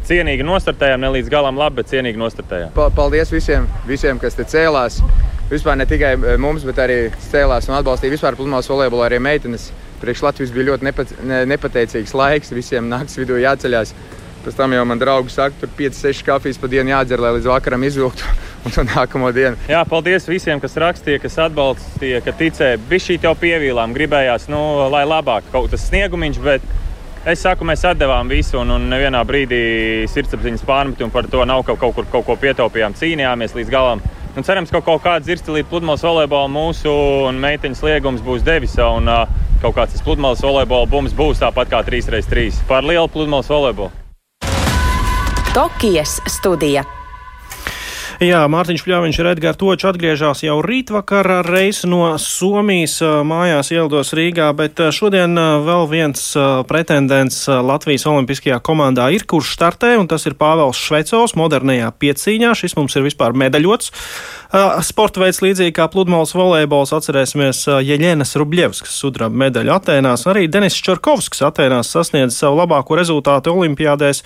Cienīgi 0.09 0.41
nostartējām, 0.41 1.03
ne 1.03 1.11
līdz 1.13 1.29
galam 1.29 1.59
labi, 1.61 1.83
bet 1.83 1.93
cienīgi 1.93 2.17
nostartējām. 2.17 2.73
Paldies 2.97 3.29
visiem, 3.29 3.67
visiem 3.85 4.17
kas 4.17 4.39
te 4.39 4.47
cēlās. 4.49 5.03
Vispār 5.51 5.77
ne 5.77 5.85
tikai 5.89 6.15
eh, 6.17 6.39
mums, 6.41 6.65
bet 6.65 6.81
arī 6.81 6.97
cēlās 7.29 7.69
un 7.69 7.77
atbalstīja 7.77 8.15
vispār 8.15 8.37
pludmales 8.39 8.69
volejbolu 8.69 9.05
arī 9.05 9.21
meitenes. 9.21 9.69
Priekš 10.01 10.25
Latvijas 10.25 10.55
bija 10.55 10.71
ļoti 10.71 10.87
nepat, 10.87 11.13
ne, 11.29 11.43
nepateicīgs 11.51 12.15
laiks, 12.17 12.55
visiem 12.57 12.89
naktas 12.89 13.21
vidū 13.21 13.37
jāceļās. 13.37 13.93
Pēc 14.43 14.55
tam 14.55 14.73
jau 14.73 14.83
man 14.87 14.99
draugi 15.01 15.33
saka, 15.33 15.55
tur 15.59 15.71
5-6 15.77 16.23
kafijas 16.27 16.59
pa 16.61 16.69
dienu 16.71 16.93
jādzer, 16.93 17.19
lai 17.19 17.33
līdz 17.35 17.49
vakaram 17.51 17.83
izvilktu. 17.83 18.35
Un 18.65 18.75
to 18.75 18.83
nākamo 18.87 19.31
dienu. 19.35 19.59
Jā, 19.71 19.81
paldies 19.87 20.27
visiem, 20.27 20.59
kas 20.63 20.77
rakstīja, 20.79 21.21
kas 21.23 21.37
atbalstīja, 21.45 22.21
ka 22.25 22.33
ticēja. 22.39 22.79
Bija 22.89 23.05
šī 23.05 23.17
jau 23.23 23.33
pievīlām, 23.39 23.95
gribējās, 23.95 24.49
nu, 24.51 24.61
lai 24.91 25.05
labāk 25.07 25.47
kaut 25.53 25.71
tas 25.71 25.83
sniegumiņš, 25.87 26.39
bet 26.43 26.65
es 27.27 27.43
saku, 27.43 27.67
mēs 27.67 27.83
atdevām 27.87 28.31
visu, 28.31 28.59
un, 28.61 28.71
un 28.75 28.87
nevienā 28.91 29.23
brīdī 29.27 29.61
sirdsapziņas 30.11 30.65
pārmetumu 30.67 31.15
par 31.15 31.27
to 31.31 31.43
nav 31.47 31.65
kaut, 31.67 31.79
kaut 31.83 31.97
kur 31.99 32.07
kaut 32.11 32.27
ko 32.27 32.39
pietaupījām, 32.39 32.95
cīnījāmies 32.99 33.55
līdz 33.59 33.75
galam. 33.75 34.03
Un 34.37 34.45
cerams, 34.45 34.71
ka 34.71 34.83
kaut 34.85 35.01
kāda 35.03 35.25
dzirstelīta 35.25 35.67
pludmales 35.71 36.03
volejbola 36.05 36.51
mūsu 36.51 36.91
un 37.27 37.39
meiteņu 37.43 37.79
sliegums 37.79 38.23
būs 38.23 38.45
devis. 38.47 38.77
Un, 38.79 39.09
uh, 39.09 39.47
kaut 39.59 39.75
kāds 39.75 40.03
pludmales 40.05 40.43
volejbola 40.43 40.87
bums 40.87 41.15
būs 41.15 41.41
tāpat 41.43 41.71
kā 41.71 41.81
3x3 41.87 42.61
par 42.69 42.87
lielu 42.87 43.09
pludmales 43.11 43.51
volejbolu. 43.51 43.98
Tokijas 45.53 46.21
studija. 46.27 46.83
Jā, 48.19 48.41
Mārtiņš 48.51 48.81
Pļāviņš 48.83 49.17
ir 49.21 49.27
Edgars 49.31 49.57
Točs 49.57 49.85
atgriežas 49.89 50.41
jau 50.43 50.57
rītvakar 50.61 51.25
ar 51.39 51.47
reisu 51.47 51.87
no 51.87 52.01
Somijas 52.19 52.97
mājās 53.25 53.71
ielidos 53.71 54.11
Rīgā, 54.13 54.49
bet 54.59 54.81
šodien 54.93 55.39
vēl 55.65 55.87
viens 55.89 56.25
pretendents 56.69 57.47
Latvijas 57.47 58.05
olimpiskajā 58.11 58.59
komandā 58.59 59.07
ir, 59.15 59.23
kurš 59.23 59.55
startē, 59.55 59.95
un 59.97 60.11
tas 60.11 60.27
ir 60.27 60.35
Pāvels 60.37 60.77
Švecovs 60.77 61.37
modernajā 61.39 61.93
piecīņā. 61.95 62.51
Šis 62.59 62.75
mums 62.77 62.99
ir 62.99 63.07
vispār 63.07 63.33
medaļots. 63.39 63.95
Sporta 64.81 65.21
veids 65.21 65.43
līdzīgi 65.45 65.75
kā 65.77 65.85
pludmales 65.93 66.31
volejbols, 66.33 66.89
atcerēsimies 66.97 67.67
Jeļenas 67.85 68.33
Rubļevskas 68.41 68.95
sudraba 68.97 69.37
medaļu 69.43 69.75
Atēnās. 69.75 70.25
Arī 70.31 70.47
Denis 70.49 70.73
Čarkovskis 70.81 71.43
Atēnās 71.45 71.91
sasniedz 71.93 72.33
savu 72.33 72.57
labāko 72.57 72.97
rezultātu 72.97 73.53
olimpiādēs, 73.53 74.23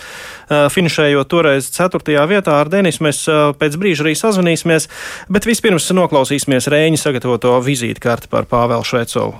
finišējot 0.47 1.27
toreiz 1.27 1.67
4. 1.75 2.15
vietā. 2.31 2.55
Ar 2.55 2.71
Denis 2.71 3.01
mēs 3.03 3.25
pēc 3.59 3.75
brīža 3.81 4.07
arī 4.07 4.15
sazvanīsimies, 4.15 4.87
bet 5.27 5.49
vispirms 5.49 5.91
noklausīsimies 5.91 6.71
Rēņa 6.71 7.03
sagatavoto 7.03 7.57
vizītkarti 7.67 8.31
par 8.31 8.47
Pāvelu 8.47 8.87
Švecovu. 8.87 9.35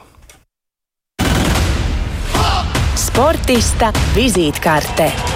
Sportista 3.00 3.94
vizītkarte. 4.18 5.33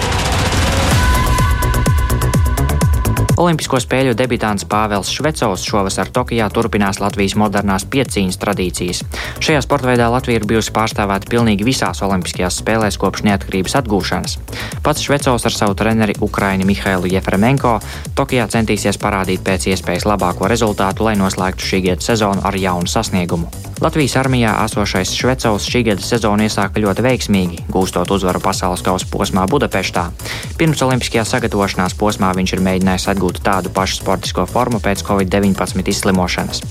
Olimpisko 3.38 3.78
spēļu 3.78 4.16
debitants 4.18 4.64
Pāvils 4.66 5.12
Švecovs 5.14 5.62
šovasar 5.62 6.08
Tokijā 6.10 6.48
turpinās 6.50 6.98
Latvijas 6.98 7.36
modernās 7.38 7.84
piecīņas 7.86 8.38
tradīcijas. 8.42 9.04
Šajā 9.38 9.60
sporta 9.62 9.92
veidā 9.92 10.08
Latvija 10.10 10.40
ir 10.40 10.46
bijusi 10.48 10.74
pārstāvēta 10.74 11.30
pilnīgi 11.30 11.66
visās 11.68 12.02
Olimpiskajās 12.02 12.58
spēlēs 12.64 12.98
kopš 12.98 13.22
neatkarības 13.28 13.78
atgūšanas. 13.78 14.36
Pats 14.82 15.06
Švecovs 15.06 15.46
ar 15.46 15.54
savu 15.54 15.78
treneri 15.78 16.18
Ukraini 16.18 16.66
Mihailu 16.66 17.12
Jefremenko 17.14 17.78
Tokijā 18.18 18.50
centīsies 18.50 18.98
parādīt 18.98 19.46
pēc 19.46 19.70
iespējas 19.70 20.08
labāko 20.10 20.50
rezultātu, 20.50 21.06
lai 21.06 21.14
noslēgtu 21.20 21.70
šī 21.70 21.84
gada 21.92 22.10
sezonu 22.10 22.42
ar 22.42 22.58
jaunu 22.58 22.90
sasniegumu. 22.90 23.67
Latvijas 23.78 24.16
armijā 24.18 24.56
esošais 24.64 25.12
Švecovs 25.14 25.68
šī 25.70 25.84
gada 25.86 26.02
sezonu 26.02 26.42
iesāka 26.42 26.80
ļoti 26.82 27.02
veiksmīgi, 27.04 27.58
gūstot 27.70 28.10
uzvaru 28.10 28.40
pasaules 28.42 28.82
kausa 28.82 29.06
posmā 29.06 29.44
Budapeštā. 29.46 30.02
Pirms 30.58 30.82
olimpiskajā 30.82 31.22
sagatavošanās 31.22 31.94
posmā 32.00 32.32
viņš 32.34 32.56
ir 32.56 32.62
mēģinājis 32.66 33.06
atgūt 33.12 33.38
tādu 33.46 33.70
pašu 33.70 34.00
sportisko 34.00 34.48
formu 34.50 34.80
pēc 34.82 35.04
Covid-19 35.06 35.92
izslimošanas. 35.94 36.64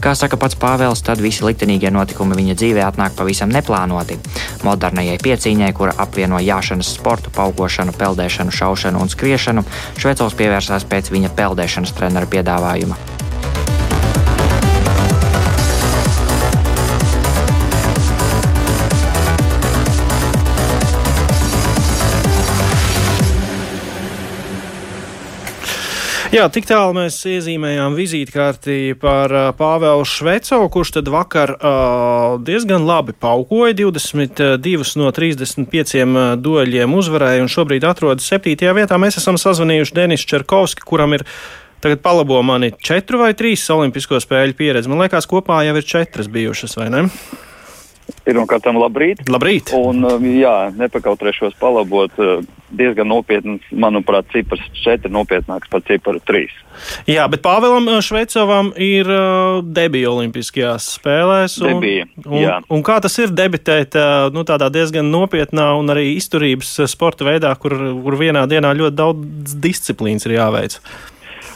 Kā 0.00 0.14
saka 0.16 0.38
pats 0.40 0.56
Pāvils, 0.56 1.04
tad 1.04 1.20
visi 1.20 1.44
liktenīgie 1.44 1.92
notikumi 1.92 2.40
viņa 2.40 2.56
dzīvē 2.56 2.86
atnāk 2.86 3.12
pavisam 3.18 3.52
neplānoti. 3.52 4.16
Modernajai 4.64 5.18
piecīņai, 5.20 5.72
kura 5.76 5.92
apvieno 6.00 6.40
jāšanas 6.40 6.94
sportu, 6.96 7.34
paukošanu, 7.36 7.92
peldēšanu, 8.00 8.56
šaušanu 8.56 9.04
un 9.04 9.12
skriešanu, 9.12 9.66
Švecovs 10.00 10.40
pievērsās 10.40 10.88
pēc 10.88 11.12
viņa 11.12 11.34
peldēšanas 11.36 11.92
trenera 11.92 12.32
piedāvājuma. 12.32 13.23
Jā, 26.34 26.48
tik 26.50 26.64
tālu 26.66 26.96
mēs 26.96 27.14
iezīmējām 27.30 27.94
vizītkārti 27.94 28.96
par 28.98 29.30
Pāvelu 29.54 30.02
Švecovu, 30.02 30.66
kurš 30.74 30.90
tad 30.96 31.10
vakar 31.14 31.52
diezgan 32.42 32.82
labi 32.88 33.14
paukoja, 33.14 33.76
22 33.78 34.98
no 34.98 35.12
35 35.14 36.02
dueļiem 36.42 36.96
uzvarēja 36.98 37.44
un 37.44 37.52
šobrīd 37.54 37.86
atrodas 37.86 38.26
7. 38.34 38.66
vietā. 38.74 38.98
Mēs 38.98 39.20
esam 39.22 39.38
sazvanījuši 39.38 39.94
Denis 39.94 40.26
Čerkovski, 40.26 40.82
kuram 40.82 41.14
ir 41.14 41.22
tagad 41.84 42.02
palabo 42.02 42.42
mani 42.42 42.72
4 42.82 43.22
vai 43.22 43.30
3 43.38 43.70
olimpisko 43.76 44.18
spēļu 44.18 44.58
pieredzi. 44.58 44.90
Man 44.90 45.06
liekas, 45.06 45.30
kopā 45.30 45.62
jau 45.68 45.78
ir 45.78 45.86
4 45.86 46.26
bijušas, 46.34 46.74
vai 46.82 46.90
ne? 46.96 47.06
Pirmkārt, 48.24 48.66
labrīt. 48.68 49.22
labrīt. 49.28 49.70
Un, 49.76 50.04
um, 50.04 50.24
jā, 50.28 50.70
nepakautrēšos 50.76 51.56
palabot. 51.60 52.12
Uh, 52.20 52.44
diezgan 52.74 53.06
nopietns, 53.06 53.62
manuprāt, 53.70 54.26
cipars 54.32 54.62
4 54.82 55.10
nopietnāks 55.12 55.70
par 55.70 55.84
ciparu 55.86 56.18
3. 56.26 56.48
Jā, 57.08 57.26
bet 57.30 57.44
Pāvēlam 57.44 57.86
uh, 57.92 58.00
Šveicovam 58.04 58.72
ir 58.80 59.08
uh, 59.08 59.60
debija 59.64 60.10
Olimpiskajās 60.10 60.88
spēlēs. 60.98 61.56
Un, 61.62 61.78
debija, 61.78 62.08
un, 62.24 62.68
un 62.76 62.84
kā 62.84 62.98
tas 63.04 63.16
ir 63.22 63.32
debitēt 63.32 63.96
nu, 64.34 64.44
tādā 64.48 64.68
diezgan 64.74 65.08
nopietnā 65.12 65.70
un 65.78 65.92
arī 65.94 66.10
izturības 66.18 66.76
sporta 66.90 67.28
veidā, 67.28 67.54
kur, 67.60 67.76
kur 68.04 68.18
vienā 68.20 68.44
dienā 68.50 68.74
ļoti 68.76 68.98
daudz 69.00 69.56
disciplīnas 69.64 70.28
ir 70.28 70.38
jāveic? 70.38 70.80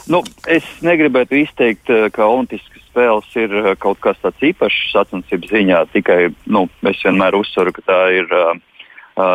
Nu, 0.09 0.23
es 0.49 0.65
negribētu 0.85 1.43
izteikt, 1.43 1.91
ka 2.15 2.29
Olimpiskas 2.29 2.78
spēles 2.89 3.29
ir 3.39 3.53
eh, 3.61 3.75
kaut 3.79 4.01
kas 4.03 4.19
tāds 4.23 4.41
īpašs 4.51 4.89
sacensību 4.93 5.51
ziņā, 5.51 5.83
tikai 5.93 6.19
nu, 6.49 6.67
es 6.89 7.05
vienmēr 7.05 7.37
uzsveru, 7.39 7.73
ka 7.75 7.85
tā 7.87 7.99
ir 8.17 8.33
uh, 8.35 8.51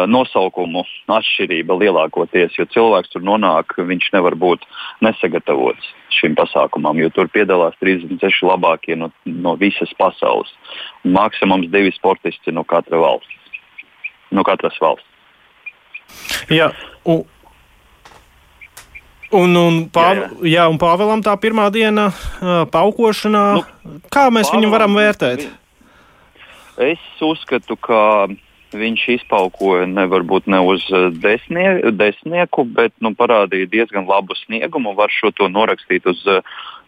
nosaukumu 0.09 0.85
atšķirība 1.13 1.77
lielākoties, 1.83 2.57
jo 2.59 2.65
cilvēks 2.73 3.13
tur 3.13 3.25
nonāk, 3.27 3.75
viņš 3.77 4.11
nevar 4.15 4.37
būt 4.41 4.65
nesagatavots 5.05 5.91
šim 6.15 6.37
pasākumam, 6.39 6.99
jo 7.03 7.11
tur 7.13 7.29
piedalās 7.29 7.77
36 7.83 8.47
labākie 8.49 8.97
no, 8.97 9.11
no 9.27 9.57
visas 9.61 9.93
pasaules. 9.99 10.53
Maksimums 11.05 11.69
divi 11.73 11.93
sportisti 11.97 12.55
no 12.55 12.65
katra 12.65 13.03
valsts. 13.03 13.61
No 14.35 14.45
katras 14.47 14.79
valsts. 14.81 15.11
Jā, 16.53 16.71
un, 17.09 17.25
Un, 19.33 19.57
un, 19.57 19.77
Pāv, 19.93 20.15
jā, 20.15 20.27
jā. 20.29 20.51
Jā, 20.55 20.65
un 20.71 20.79
Pāvēlam 20.79 21.25
tā 21.25 21.35
pirmā 21.41 21.71
diena 21.75 22.11
uh, 22.11 22.65
paukošanā, 22.71 23.45
nu, 23.59 23.99
kā 24.13 24.29
mēs 24.31 24.51
Pāvēlam, 24.51 24.61
viņu 24.61 24.73
varam 24.75 24.99
vērtēt? 24.99 25.47
Es 26.85 27.03
uzskatu, 27.23 27.77
ka 27.79 28.29
viņš 28.75 29.07
izpaukoja 29.19 29.87
ne 29.87 30.05
varbūt 30.11 30.49
ne 30.51 30.59
uz 30.67 30.85
desnie, 31.23 31.69
desmitnieku, 31.95 32.67
bet 32.77 32.95
nu, 33.05 33.15
parādīja 33.15 33.71
diezgan 33.71 34.09
labu 34.11 34.37
sniegumu. 34.39 34.97
Var 34.99 35.13
šo 35.15 35.31
to 35.31 35.49
norakstīt 35.49 36.07
uz 36.11 36.23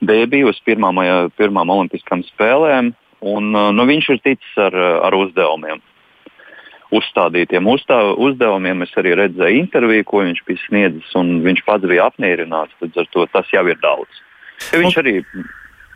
debiju, 0.02 0.50
uz 0.50 0.58
pirmām, 0.66 0.98
pirmām 1.38 1.70
olimpiskām 1.70 2.26
spēlēm. 2.26 2.90
Un, 3.26 3.52
nu, 3.54 3.86
viņš 3.88 4.10
ir 4.12 4.24
ticis 4.24 4.58
ar, 4.60 4.74
ar 5.06 5.14
uzdevumiem 5.16 5.80
uzstādītiem 6.94 7.66
uzstā, 7.70 7.98
uzdevumiem. 8.14 8.84
Es 8.86 8.94
arī 9.00 9.16
redzēju 9.18 9.62
interviju, 9.64 10.06
ko 10.06 10.24
viņš 10.26 10.42
bija 10.46 10.64
sniedzis, 10.66 11.12
un 11.18 11.40
viņš 11.46 11.62
pats 11.66 11.88
bija 11.88 12.08
apmierināts. 12.10 12.76
Tad 12.80 12.98
ar 13.02 13.12
to 13.12 13.26
tas 13.32 13.52
jau 13.54 13.64
ir 13.66 13.78
daudz. 13.82 14.24
Ja 14.72 14.80
viņš 14.80 14.98
arī 15.02 15.20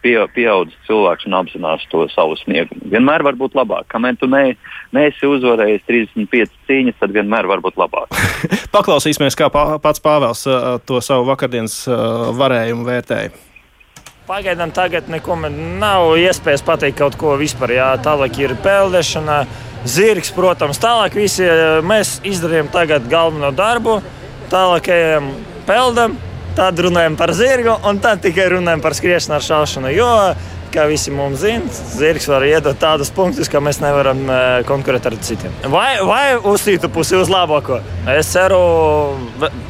pie, 0.04 0.14
pieaudzis 0.35 0.78
cilvēks 0.88 1.26
un 1.28 1.37
apzinās 1.40 1.85
to 1.92 2.04
savu 2.12 2.37
sniegumu. 2.40 2.90
Vienmēr 2.92 3.25
var 3.26 3.38
būt 3.40 3.56
labāk. 3.59 3.88
Kamēr 3.92 4.18
tu 4.20 4.28
ne, 4.30 4.56
neesi 4.97 5.28
uzvarējis 5.28 5.87
35 5.88 6.56
cīņas, 6.68 6.99
tad 7.02 7.14
vienmēr 7.16 7.49
var 7.50 7.62
būt 7.64 7.78
labāk. 7.80 8.16
Paklausīsimies, 8.76 9.38
kā 9.38 9.50
pā, 9.52 9.66
pats 9.82 10.02
Pāvils 10.04 10.47
uh, 10.49 10.76
to 10.87 11.02
savu 11.04 11.28
vakardienas 11.30 11.82
uh, 11.88 12.30
varējumu 12.37 12.88
vērtēja. 12.88 13.32
Pagaidām 14.31 14.71
tagad 14.71 15.09
neko 15.11 15.35
nav 15.43 16.13
iespējas 16.15 16.63
pateikt 16.63 17.01
kaut 17.01 17.17
ko 17.19 17.33
vispār. 17.35 17.73
Jā, 17.75 17.87
tālāk 17.99 18.37
ir 18.39 18.53
peldēšana 18.63 19.41
zirgs, 19.83 20.31
protams. 20.37 20.79
Tālāk 20.79 21.17
visi 21.19 21.43
eh, 21.43 21.81
mēs 21.83 22.21
izdarījām 22.31 22.69
tagad 22.71 23.09
galveno 23.11 23.51
darbu, 23.51 23.97
tālāk 24.53 24.87
ejam 24.95 25.33
peldam, 25.67 26.15
tad 26.55 26.79
runājam 26.79 27.19
par 27.19 27.35
zirgu 27.35 27.75
un 27.91 27.99
tad 28.05 28.23
tikai 28.23 28.47
runājam 28.55 28.85
par 28.87 28.95
skriešanu 29.01 29.35
ar 29.41 29.49
šaušanu. 29.49 29.91
Jo, 29.97 30.13
kā 30.75 30.87
visi 30.91 31.12
mums 31.15 31.43
zina, 31.43 31.69
zirgs 31.95 32.29
var 32.31 32.45
iedot 32.47 32.79
tādus 32.81 33.11
punktus, 33.15 33.50
ka 33.50 33.62
mēs 33.62 33.81
nevaram 33.83 34.23
uh, 34.27 34.39
konkurēt 34.69 35.09
ar 35.11 35.17
citiem. 35.25 35.55
Vai, 35.73 36.00
vai 36.07 36.25
uz 36.37 36.65
citu 36.67 36.91
pusi, 36.93 37.17
uz 37.19 37.31
labāko? 37.33 37.81
Es 38.11 38.31
ceru, 38.35 38.61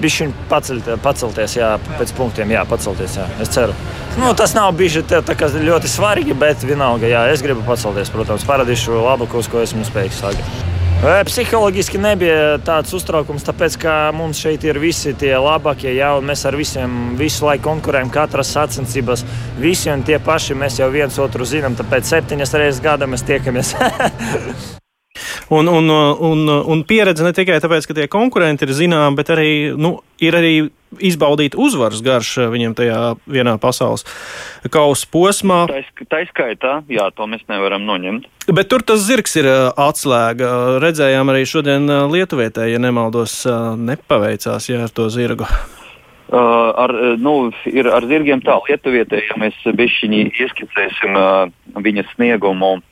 viņš 0.02 0.20
ir 0.26 0.34
pacelties, 0.50 1.56
jā, 1.58 1.74
pēc 1.98 2.14
punktiem, 2.18 2.56
jā, 2.56 2.64
pacelties. 2.68 3.18
Jā. 3.20 3.28
Es 3.42 3.52
ceru. 3.54 3.76
Nu, 4.18 4.32
tas 4.36 4.56
nav 4.56 4.72
bijis 4.78 5.00
ļoti 5.00 5.90
svarīgi, 5.90 6.34
bet 6.38 6.66
vienalga, 6.66 7.08
jā, 7.10 7.28
es 7.34 7.44
gribu 7.46 7.64
pacelties. 7.66 8.10
Protams, 8.14 8.46
parādīšu 8.48 8.98
labākos, 8.98 9.50
ko 9.50 9.64
esmu 9.64 9.86
spējīgs 9.88 10.20
sagaidīt. 10.24 10.69
Psiholoģiski 11.00 11.96
nebija 11.96 12.58
tāds 12.60 12.92
uztraukums, 12.92 13.44
tāpēc 13.46 13.78
ka 13.80 13.92
mums 14.12 14.42
šeit 14.42 14.66
ir 14.68 14.76
visi 14.82 15.14
tie 15.16 15.30
labākie, 15.40 15.94
jā, 15.96 16.10
mēs 16.20 16.44
ar 16.44 16.58
visiem 16.60 17.14
visu 17.16 17.46
laiku 17.48 17.70
konkurējam, 17.70 18.10
katras 18.12 18.52
sacensības, 18.52 19.24
visi 19.62 19.88
un 19.88 20.04
tie 20.04 20.18
paši. 20.20 20.58
Mēs 20.60 20.76
jau 20.82 20.90
viens 20.92 21.16
otru 21.24 21.48
zinām, 21.48 21.78
tāpēc 21.78 22.12
septiņas 22.12 22.52
reizes 22.60 22.84
gadā 22.84 23.08
mēs 23.08 23.24
tiekamies. 23.32 23.72
Un, 25.50 25.66
un, 25.66 25.90
un, 25.90 26.48
un 26.48 26.82
pieredze 26.86 27.24
ne 27.26 27.32
tikai 27.34 27.56
tāpēc, 27.58 27.88
ka 27.88 27.94
tie 27.96 28.04
konkurenti 28.10 28.68
ir 28.68 28.70
zināmi, 28.76 29.18
bet 29.18 29.32
arī 29.34 29.48
nu, 29.74 29.96
ir 30.22 30.36
arī 30.38 30.52
izbaudīt 31.02 31.56
uzvaras 31.58 32.02
garš 32.06 32.36
viņiem 32.52 32.76
tajā 32.78 33.00
vienā 33.30 33.56
pasaules 33.62 34.06
kausa 34.70 35.08
posmā. 35.10 35.64
Tā 35.70 36.22
ir 36.22 36.30
skaitā, 36.30 36.76
jā, 36.90 37.08
to 37.14 37.26
mēs 37.30 37.42
nevaram 37.50 37.82
noņemt. 37.88 38.28
Bet 38.54 38.70
tur 38.70 38.84
tas 38.86 39.02
zirgs 39.02 39.34
ir 39.42 39.48
atslēga. 39.50 40.52
Redzējām 40.82 41.34
arī 41.34 41.42
šodien 41.46 41.90
Lietuvietē, 42.14 42.68
ja 42.70 42.78
nemaldos, 42.82 43.42
nepaveicās 43.90 44.70
jā, 44.70 44.84
ar 44.86 44.94
to 44.94 45.08
zirgu. 45.10 45.50
Uh, 46.30 46.70
ar, 46.78 46.94
nu, 47.18 47.50
ir 47.66 47.88
ar 47.90 48.06
zirgiem 48.06 48.38
tā 48.46 48.54
lietuvietē, 48.68 49.18
ja 49.26 49.34
mēs 49.34 49.56
bišķiņi 49.66 50.20
ieskicēsim 50.30 51.18
uh, 51.18 51.50
viņas 51.74 52.14
sniegumu. 52.14 52.76
Uh, 52.78 52.89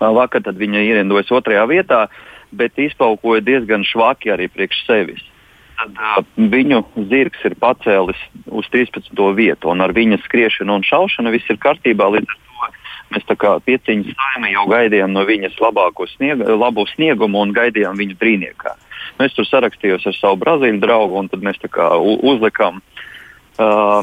vakar 0.00 0.42
viņa 0.42 0.84
ierindojas 0.84 1.32
otrajā 1.32 1.64
vietā, 1.70 2.06
bet 2.52 2.78
izpaukoja 2.78 3.44
diezgan 3.44 3.84
švaki 3.84 4.32
arī 4.32 4.48
priekš 4.48 4.84
sevis. 4.86 5.24
Tad 5.78 6.26
viņu 6.34 6.82
zirgs 7.10 7.44
ir 7.46 7.54
pacēlis 7.54 8.18
uz 8.50 8.66
13. 8.72 9.14
vietu, 9.36 9.70
un 9.70 9.84
ar 9.84 9.94
viņa 9.94 10.18
skriešanu 10.24 10.80
un 10.80 10.86
šaušanu 10.86 11.30
viss 11.30 11.50
ir 11.52 11.60
kārtībā. 11.62 12.08
Līdz 12.16 12.26
ar 12.26 12.38
to 12.38 12.70
mēs 13.14 13.28
kā 13.38 13.52
pieciņas 13.62 14.16
saimi 14.16 14.52
jau 14.56 14.66
gaidījām 14.72 15.14
no 15.14 15.22
viņas 15.28 15.60
labāko 15.62 16.08
snieg, 16.10 16.42
labo 16.42 16.86
sniegumu 16.90 17.44
un 17.44 17.54
gaidījām 17.54 18.00
viņu 18.00 18.18
trīniekā. 18.18 18.74
Es 19.22 19.34
tur 19.34 19.46
sarakstījos 19.46 20.06
ar 20.06 20.18
savu 20.18 20.40
brazīļu 20.42 20.82
draugu, 20.82 21.22
un 21.22 21.30
tad 21.30 21.46
mēs 21.46 21.62
uzlikām, 21.62 22.82
uh, 23.62 24.02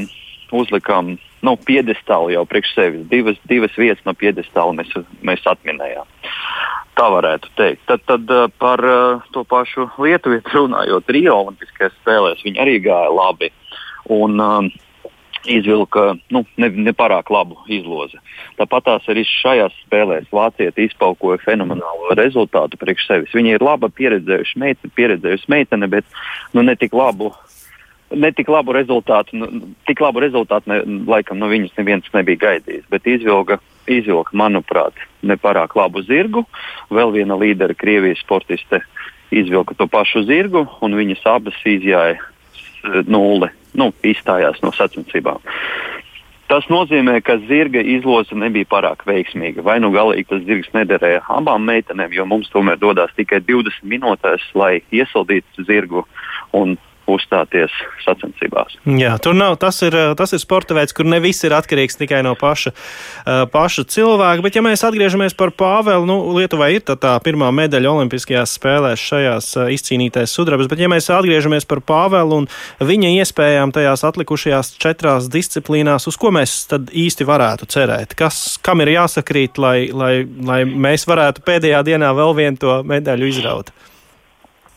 uzlikām 0.51 1.18
nu, 1.46 1.56
piedestālu 1.68 2.34
jau 2.34 2.46
priekš 2.50 2.74
sevis. 2.75 3.04
Divas, 3.12 3.40
divas 3.50 3.75
vietas 3.80 4.04
no 4.08 4.16
piedestāla 4.18 4.75
mēs, 4.80 4.94
mēs 5.25 5.46
atminējām. 5.52 6.08
Tā 6.96 7.10
varētu 7.12 7.52
teikt. 7.60 7.84
Tad, 7.90 8.06
tad 8.08 8.32
par 8.62 8.84
uh, 8.88 9.28
to 9.36 9.44
pašu 9.48 9.90
Lietuvu 10.02 10.42
runājot, 10.58 11.14
Rio 11.16 11.38
Olimpiskajās 11.44 11.96
spēlēs 12.02 12.44
viņi 12.48 12.62
arī 12.66 12.80
gāja 12.88 13.14
labi. 13.14 13.52
Un, 14.16 14.38
um, 14.40 14.74
izvilka 15.50 16.16
nu, 16.34 16.44
nepārāk 16.58 17.30
ne 17.30 17.36
labu 17.36 17.58
izlozi. 17.72 18.20
Tāpat 18.60 18.88
tās 18.88 19.10
arī 19.12 19.25
šajās 19.28 19.75
spēlēs 19.86 20.30
Vācija 20.34 20.74
izpaukoja 20.82 21.42
fenomenālu 21.44 22.16
rezultātu 22.18 22.80
priekš 22.82 23.08
sevis. 23.10 23.36
Viņa 23.36 23.56
ir 23.56 23.66
laba 23.66 23.90
pieredzējuša 23.94 24.62
meitene, 24.62 24.94
pieredzējusi 24.98 25.52
meitene 25.52 25.90
bet 25.92 26.08
nu, 26.54 26.66
ne 26.66 26.75
tik 26.80 26.96
labu. 26.96 27.34
Ne 28.15 28.31
tik 28.36 28.50
labu 28.51 28.74
rezultātu, 28.75 29.38
nu, 29.39 29.50
tik 29.89 30.01
labu 30.03 30.24
rezultātu 30.24 30.72
ne, 30.72 30.81
laikam 31.10 31.39
no 31.41 31.50
viņas 31.51 31.75
neviens 31.79 32.07
nebija 32.13 32.41
gaidījis, 32.45 32.86
bet 32.91 33.07
izvilka, 33.10 33.60
izvilka 33.91 34.36
manuprāt, 34.38 34.98
nepārāk 35.25 35.75
labu 35.75 36.03
zirgu. 36.07 36.45
Vēl 36.93 37.12
viena 37.15 37.38
līdera, 37.39 37.75
Krievijas 37.75 38.24
sportiste, 38.24 38.81
izvilka 39.36 39.75
to 39.75 39.89
pašu 39.91 40.24
zirgu, 40.29 40.65
un 40.86 40.95
viņas 40.95 41.27
abas 41.36 41.60
izjāja 41.67 42.22
nulli 43.10 43.50
nu, 43.75 43.91
izstājās 44.05 44.62
no 44.63 44.72
sacensībām. 44.75 45.43
Tas 46.45 46.67
nozīmē, 46.69 47.17
ka 47.25 47.39
zirga 47.50 47.81
izloze 47.81 48.36
nebija 48.38 48.67
pārāk 48.69 49.01
veiksmīga. 49.10 49.63
Vai 49.65 49.79
nu 49.81 49.89
galīgi 49.93 50.27
tas 50.29 50.43
zirgs 50.45 50.69
nederēja 50.75 51.24
abām 51.34 51.65
meitenēm, 51.65 52.13
jo 52.13 52.25
mums 52.29 52.51
tomēr 52.53 52.77
dodas 52.77 53.13
tikai 53.17 53.39
20 53.41 53.88
minūtes, 53.89 54.45
lai 54.53 54.84
iesildītu 54.93 55.65
zirgu 55.65 56.05
un 56.53 56.75
uzstāties 57.12 57.74
sacensībās. 58.03 58.77
Jā, 58.97 59.15
tur 59.21 59.35
nav. 59.38 59.57
Tas 59.62 59.77
ir, 59.85 59.95
tas 60.17 60.33
ir 60.33 60.41
sporta 60.41 60.75
veids, 60.77 60.93
kur 60.95 61.07
ne 61.07 61.19
viss 61.24 61.45
ir 61.45 61.55
atkarīgs 61.55 62.00
tikai 62.00 62.21
no 62.25 62.33
paša, 62.39 62.74
paša 63.53 63.85
cilvēka. 63.93 64.43
Bet, 64.45 64.57
ja 64.57 64.63
mēs 64.65 64.85
atgriežamies 64.88 65.38
par 65.38 65.53
Pāvelu, 65.55 66.07
nu, 66.09 66.17
Lietuvai 66.38 66.74
ir 66.77 66.85
tā, 66.85 66.97
tā 67.00 67.13
pirmā 67.25 67.51
medaļa 67.55 67.93
Olimpiskajās 67.93 68.57
spēlēs 68.57 69.05
šajās 69.12 69.51
izcīnītais 69.77 70.33
sudrabs. 70.33 70.69
Bet, 70.71 70.81
ja 70.81 70.89
mēs 70.91 71.12
atgriežamies 71.13 71.67
par 71.69 71.83
Pāvelu 71.85 72.41
un 72.41 72.50
viņa 72.81 73.13
iespējām 73.21 73.74
tajās 73.75 74.05
atlikušajās 74.09 74.75
četrās 74.81 75.29
disciplīnās, 75.31 76.09
uz 76.09 76.19
ko 76.19 76.33
mēs 76.35 76.57
tad 76.71 76.89
īsti 76.93 77.27
varētu 77.29 77.69
cerēt? 77.71 78.17
Kas, 78.17 78.57
kam 78.65 78.81
ir 78.85 78.95
jāsakrīt, 78.97 79.62
lai, 79.62 79.77
lai, 79.93 80.13
lai 80.25 80.63
mēs 80.65 81.07
varētu 81.09 81.45
pēdējā 81.45 81.85
dienā 81.85 82.15
vēl 82.17 82.38
vienu 82.38 82.62
to 82.62 82.79
medaļu 82.88 83.29
izraut? 83.33 83.75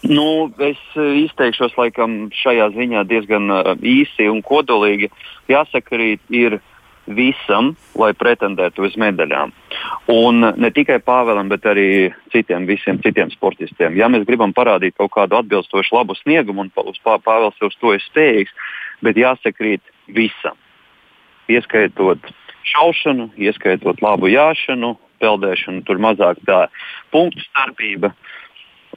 Nu, 0.06 0.52
es 0.62 0.78
eh, 0.94 1.24
izteikšos 1.24 1.74
laikam 1.74 2.28
šajā 2.38 2.68
ziņā 2.76 3.02
diezgan 3.10 3.50
uh, 3.50 3.72
īsi 3.82 4.28
un 4.30 4.44
kodolīgi. 4.46 5.10
Jāsaka, 5.50 5.96
arī 5.96 6.12
ir 6.30 6.60
visam, 7.08 7.72
lai 7.98 8.12
pretendētu 8.14 8.84
uz 8.86 8.94
medaļām. 9.00 9.50
Un 10.12 10.44
ne 10.60 10.70
tikai 10.76 11.00
Pāvēlam, 11.02 11.50
bet 11.50 11.66
arī 11.66 11.88
citiem, 12.30 12.68
visiem 12.68 13.00
citiem 13.02 13.32
sportistiem. 13.34 13.96
Ja 13.98 14.10
mēs 14.12 14.26
gribam 14.28 14.52
parādīt 14.54 14.94
kaut 15.00 15.14
kādu 15.16 15.40
atbilstošu 15.40 15.96
labu 15.96 16.14
sniegumu, 16.20 16.68
un 16.68 16.94
Pāvils 17.02 17.58
uz 17.64 17.78
to 17.80 17.96
ir 17.96 18.04
spējīgs, 18.04 18.54
bet 19.02 19.18
jāsakrīt 19.18 19.82
visam. 20.14 20.54
Ieskaitot 21.50 22.22
šaušanu, 22.68 23.32
ieskaitot 23.40 24.04
labu 24.04 24.30
jāšanu, 24.30 24.94
peldēšanu, 25.18 25.82
tur 25.88 25.98
mazāk 25.98 26.44
tā 26.46 26.66
punktu 27.10 27.42
starpība. 27.48 28.12
Uh, 28.12 28.38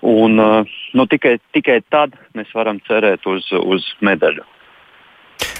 Un, 0.02 0.40
uh, 0.42 0.80
nu, 0.98 1.06
tikai, 1.06 1.36
tikai 1.54 1.82
tad 1.94 2.16
mēs 2.38 2.50
varam 2.58 2.80
cerēt 2.88 3.28
uz, 3.30 3.46
uz 3.62 3.86
medaļu. 4.02 4.46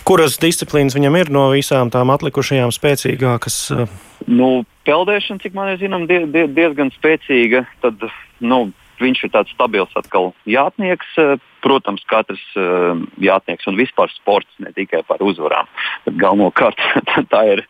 Kuras 0.06 0.40
disciplīnas 0.42 0.96
viņam 0.98 1.16
ir 1.20 1.30
no 1.34 1.44
visām 1.54 1.92
tām 1.94 2.10
atlikušajām 2.14 2.74
spēcīgākas? 2.74 3.58
Uh? 3.76 3.92
Nu, 4.26 4.50
peldēšana, 4.90 5.42
cik 5.44 5.54
man 5.58 5.74
ir 5.74 5.82
zinām, 5.82 6.08
die, 6.10 6.24
die, 6.34 6.48
diezgan 6.50 6.90
spēcīga. 6.96 7.64
Tad, 7.86 8.02
nu, 8.42 8.64
viņš 9.02 9.26
ir 9.26 9.34
tāds 9.34 9.56
stabils 9.56 9.96
atkal 10.00 10.32
jātnieks. 10.50 11.16
Uh, 11.20 11.40
protams, 11.62 12.04
katrs 12.10 12.42
uh, 12.60 12.98
jātnieks 13.22 13.68
un 13.70 13.78
vispār 13.80 14.12
sports 14.14 14.50
ne 14.64 14.72
tikai 14.76 15.04
par 15.08 15.22
uzvarām. 15.24 15.70
Galvenokārt 16.10 16.82
tā 17.34 17.42
ir 17.54 17.64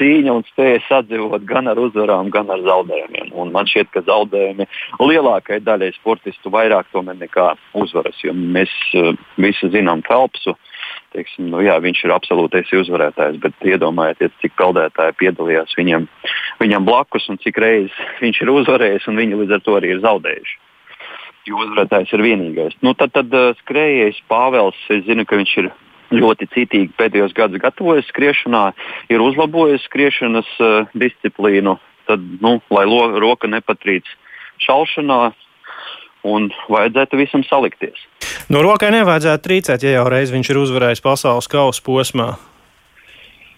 cīņa 0.00 0.34
un 0.34 0.44
spēja 0.50 0.82
sadzīvot 0.88 1.46
gan 1.48 1.70
ar 1.70 1.80
uzvarām, 1.80 2.30
gan 2.34 2.50
ar 2.52 2.64
zaudējumiem. 2.66 3.32
Un 3.38 3.54
man 3.54 3.70
šķiet, 3.70 3.92
ka 3.94 4.04
zaudējumi 4.06 4.68
lielākajai 5.02 5.64
daļai 5.66 5.92
sportistu 5.96 6.52
vairāk 6.52 6.90
nekā 7.06 7.52
uzvaras. 7.78 8.18
Jo 8.24 8.34
mēs 8.34 8.72
uh, 8.98 9.14
visi 9.36 9.70
zinām 9.72 10.04
Felpsu. 10.06 10.56
Teiksim, 11.14 11.48
nu, 11.50 11.62
jā, 11.64 11.78
viņš 11.82 12.04
ir 12.04 12.12
absolūtais 12.14 12.70
uzvarētājs, 12.76 13.38
bet 13.42 13.64
iedomājieties, 13.64 14.34
cik 14.42 14.54
peldētāji 14.58 15.16
piedalījās 15.22 15.74
viņam, 15.78 16.06
viņam 16.60 16.86
blakus 16.86 17.26
un 17.32 17.40
cik 17.42 17.58
reizes 17.62 17.96
viņš 18.20 18.42
ir 18.42 18.52
uzvarējis 18.52 19.08
un 19.10 19.18
viņi 19.18 19.40
līdz 19.40 19.56
ar 19.56 19.64
to 19.64 19.76
arī 19.78 19.94
ir 19.94 20.02
zaudējuši 20.04 20.65
jo 21.48 21.62
uzvarētājs 21.64 22.12
ir 22.16 22.24
vienīgais. 22.24 22.76
Nu, 22.84 22.94
tad 22.98 23.14
tad 23.16 23.32
uh, 23.34 23.52
skrejējs 23.62 24.22
Pāvels, 24.30 24.78
es 24.92 25.04
zinu, 25.06 25.26
ka 25.28 25.38
viņš 25.38 25.52
ir 25.62 25.70
ļoti 26.14 26.48
citīgi 26.54 26.94
pēdējos 26.98 27.34
gados 27.36 27.62
gatavojies 27.62 28.08
skriešanā, 28.12 28.64
ir 29.10 29.22
uzlabojis 29.24 29.84
skriešanas 29.88 30.50
uh, 30.62 30.92
disciplīnu, 30.98 31.76
tad, 32.10 32.22
nu, 32.42 32.58
lai 32.70 32.86
lo, 32.88 33.02
roka 33.22 33.50
nepatrīc 33.50 34.08
šaušanā. 34.66 35.20
Un 36.26 36.48
vajadzētu 36.66 37.20
visam 37.20 37.44
salikties. 37.46 38.00
No 38.50 38.58
rokai 38.64 38.88
nevajadzētu 38.90 39.44
trīcēt, 39.44 39.84
ja 39.86 40.00
jau 40.00 40.08
reiz 40.10 40.32
viņš 40.34 40.48
ir 40.50 40.58
uzvarējis 40.58 41.04
pasaules 41.04 41.46
kausa 41.50 41.84
posmā. 41.86 42.32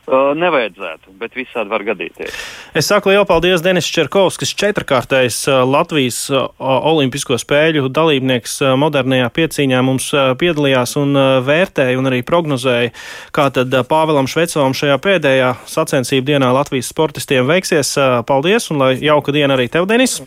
Uh, 0.09 0.31
nevajadzētu, 0.41 1.11
bet 1.21 1.35
visādi 1.37 1.69
var 1.69 1.83
gadīties. 1.85 2.33
Es 2.73 2.87
saku 2.89 3.11
lielu 3.11 3.27
paldies 3.29 3.61
Denis 3.61 3.85
Čerkovskis, 3.93 4.55
četrkārtais 4.57 5.43
uh, 5.51 5.59
Latvijas 5.69 6.23
uh, 6.33 6.47
Olimpisko 6.57 7.37
spēļu 7.37 7.91
dalībnieks 7.93 8.55
modernajā 8.81 9.27
piecīņā 9.37 9.83
mums 9.85 10.07
piedalījās 10.41 10.95
un 10.97 11.13
vērtēja 11.45 11.99
un 12.01 12.09
arī 12.09 12.23
prognozēja, 12.25 12.95
kā 13.37 13.51
tad 13.53 13.75
Pāvēlam 13.91 14.31
Švecovam 14.31 14.73
šajā 14.73 14.97
pēdējā 15.05 15.51
sacensību 15.69 16.31
dienā 16.31 16.49
Latvijas 16.57 16.89
sportistiem 16.89 17.45
veiksies. 17.51 17.91
Paldies 18.29 18.71
un 18.73 18.81
lai 18.81 18.95
jauka 19.03 19.35
diena 19.37 19.59
arī 19.59 19.69
tev, 19.73 19.85
Denis! 19.91 20.23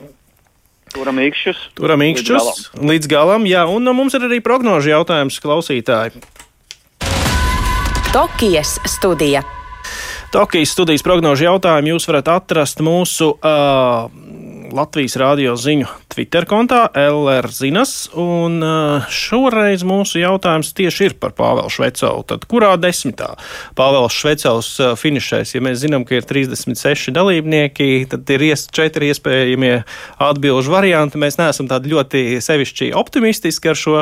Turam 0.92 1.24
īkšķus. 1.24 1.64
Turam 1.80 2.04
īkšķus 2.06 2.36
līdz 2.36 2.46
galam. 2.52 2.92
Līdz 2.92 3.10
galam, 3.16 3.48
jā, 3.50 3.66
un 3.66 3.90
mums 3.98 4.14
ir 4.20 4.28
arī 4.28 4.42
prognožu 4.46 4.94
jautājums 4.94 5.40
klausītāji. 5.42 6.22
Tokijas 8.12 8.76
studija. 8.92 9.42
Tokijas 10.32 10.72
studijas 10.72 11.04
prognožu 11.04 11.44
jautājumu 11.44 11.92
jūs 11.92 12.06
varat 12.08 12.30
atrast 12.32 12.80
mūsu 12.80 13.34
uh, 13.36 14.06
Latvijas 14.72 15.18
rādio 15.20 15.54
ziņu 15.60 15.88
Twitter 16.12 16.46
kontā 16.48 16.86
LR 16.96 17.48
Zinas, 17.52 18.08
un 18.18 18.62
šoreiz 19.12 19.84
mūsu 19.88 20.22
jautājums 20.22 20.72
tieši 20.76 21.10
ir 21.10 21.16
par 21.20 21.34
Pāvelu 21.36 21.72
Švecovu. 21.72 22.24
Tad 22.30 22.46
kurā 22.52 22.72
desmitā 22.80 23.34
Pāvels 23.76 24.16
Švecovs 24.16 24.70
finišēs? 25.00 25.54
Ja 25.56 25.64
mēs 25.64 25.82
zinām, 25.84 26.06
ka 26.08 26.18
ir 26.18 26.28
36 26.28 27.12
dalībnieki, 27.16 28.08
tad 28.12 28.32
ir 28.32 28.46
ies, 28.48 28.66
četri 28.72 29.12
iespējamie 29.12 29.74
atbilžu 30.24 30.72
varianti. 30.72 31.20
Mēs 31.20 31.40
neesam 31.42 31.68
tādi 31.72 31.92
ļoti 31.92 32.24
sevišķi 32.44 32.92
optimistiski 33.00 33.74
ar 33.74 33.80
šo, 33.80 33.98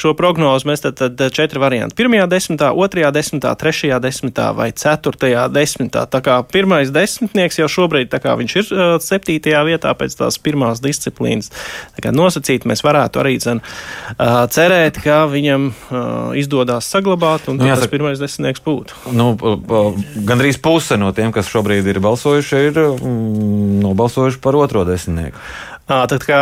šo 0.00 0.14
prognozu. 0.16 0.70
Mēs 0.72 0.86
tad, 0.86 1.00
tad 1.00 1.20
četri 1.36 1.60
varianti. 1.60 1.98
Pirmajā 2.00 2.30
desmitā, 2.32 2.72
otrajā 2.72 3.12
desmitā, 3.14 3.52
trešajā 3.60 4.00
desmitā 4.04 4.50
vai 4.56 4.70
ceturtajā 4.72 5.46
desmitā. 5.52 6.06
Tā 6.08 6.24
kā 6.24 6.40
pirmais 6.48 6.92
desmitnieks 6.94 7.60
jau 7.60 7.70
šobrīd, 7.78 8.12
tā 8.12 8.22
kā 8.24 8.36
viņš 8.40 8.58
ir 8.62 8.74
septītajā 9.04 9.64
vietā 9.68 9.92
pēc 9.96 10.13
tās 10.18 10.38
pirmās 10.42 10.82
disciplīnas 10.84 11.50
nosacīti, 12.14 12.68
mēs 12.70 12.84
varētu 12.84 13.22
arī 13.22 13.36
dzen, 13.42 13.60
uh, 13.60 14.44
cerēt, 14.52 15.00
ka 15.04 15.24
viņam 15.30 15.68
uh, 15.70 16.32
izdodas 16.38 16.88
saglabāt, 16.92 17.48
un 17.50 17.60
nu, 17.60 17.68
tas 17.70 17.90
pirmais 17.92 18.22
desmitnieks 18.22 18.64
būtu. 18.64 19.04
Nu, 19.16 19.32
gandrīz 20.28 20.60
puse 20.62 20.98
no 21.00 21.12
tiem, 21.16 21.32
kas 21.34 21.50
šobrīd 21.52 21.88
ir 21.90 22.02
balsojuši, 22.04 22.64
ir 22.70 22.80
mm, 22.80 23.78
nobalsojuši 23.84 24.42
par 24.44 24.58
otro 24.60 24.86
desmitnieku. 24.88 25.40
À, 25.84 26.06
tad 26.08 26.22
kā 26.24 26.38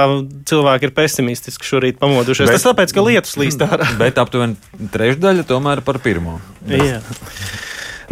cilvēki 0.46 0.86
ir 0.86 0.92
pesimistiski 0.94 1.66
šorīt 1.66 1.98
pamodušies. 1.98 2.46
Bet, 2.46 2.60
Tas 2.60 2.66
tāpēc, 2.68 2.94
ka 2.94 3.02
lietus 3.02 3.34
līst 3.42 3.64
ārā. 3.66 3.90
Bet 3.98 4.20
aptuveni 4.22 4.88
trešdaļa 4.94 5.46
tomēr 5.48 5.82
par 5.86 5.98
pirmo. 6.04 6.38
Jā. 6.70 7.00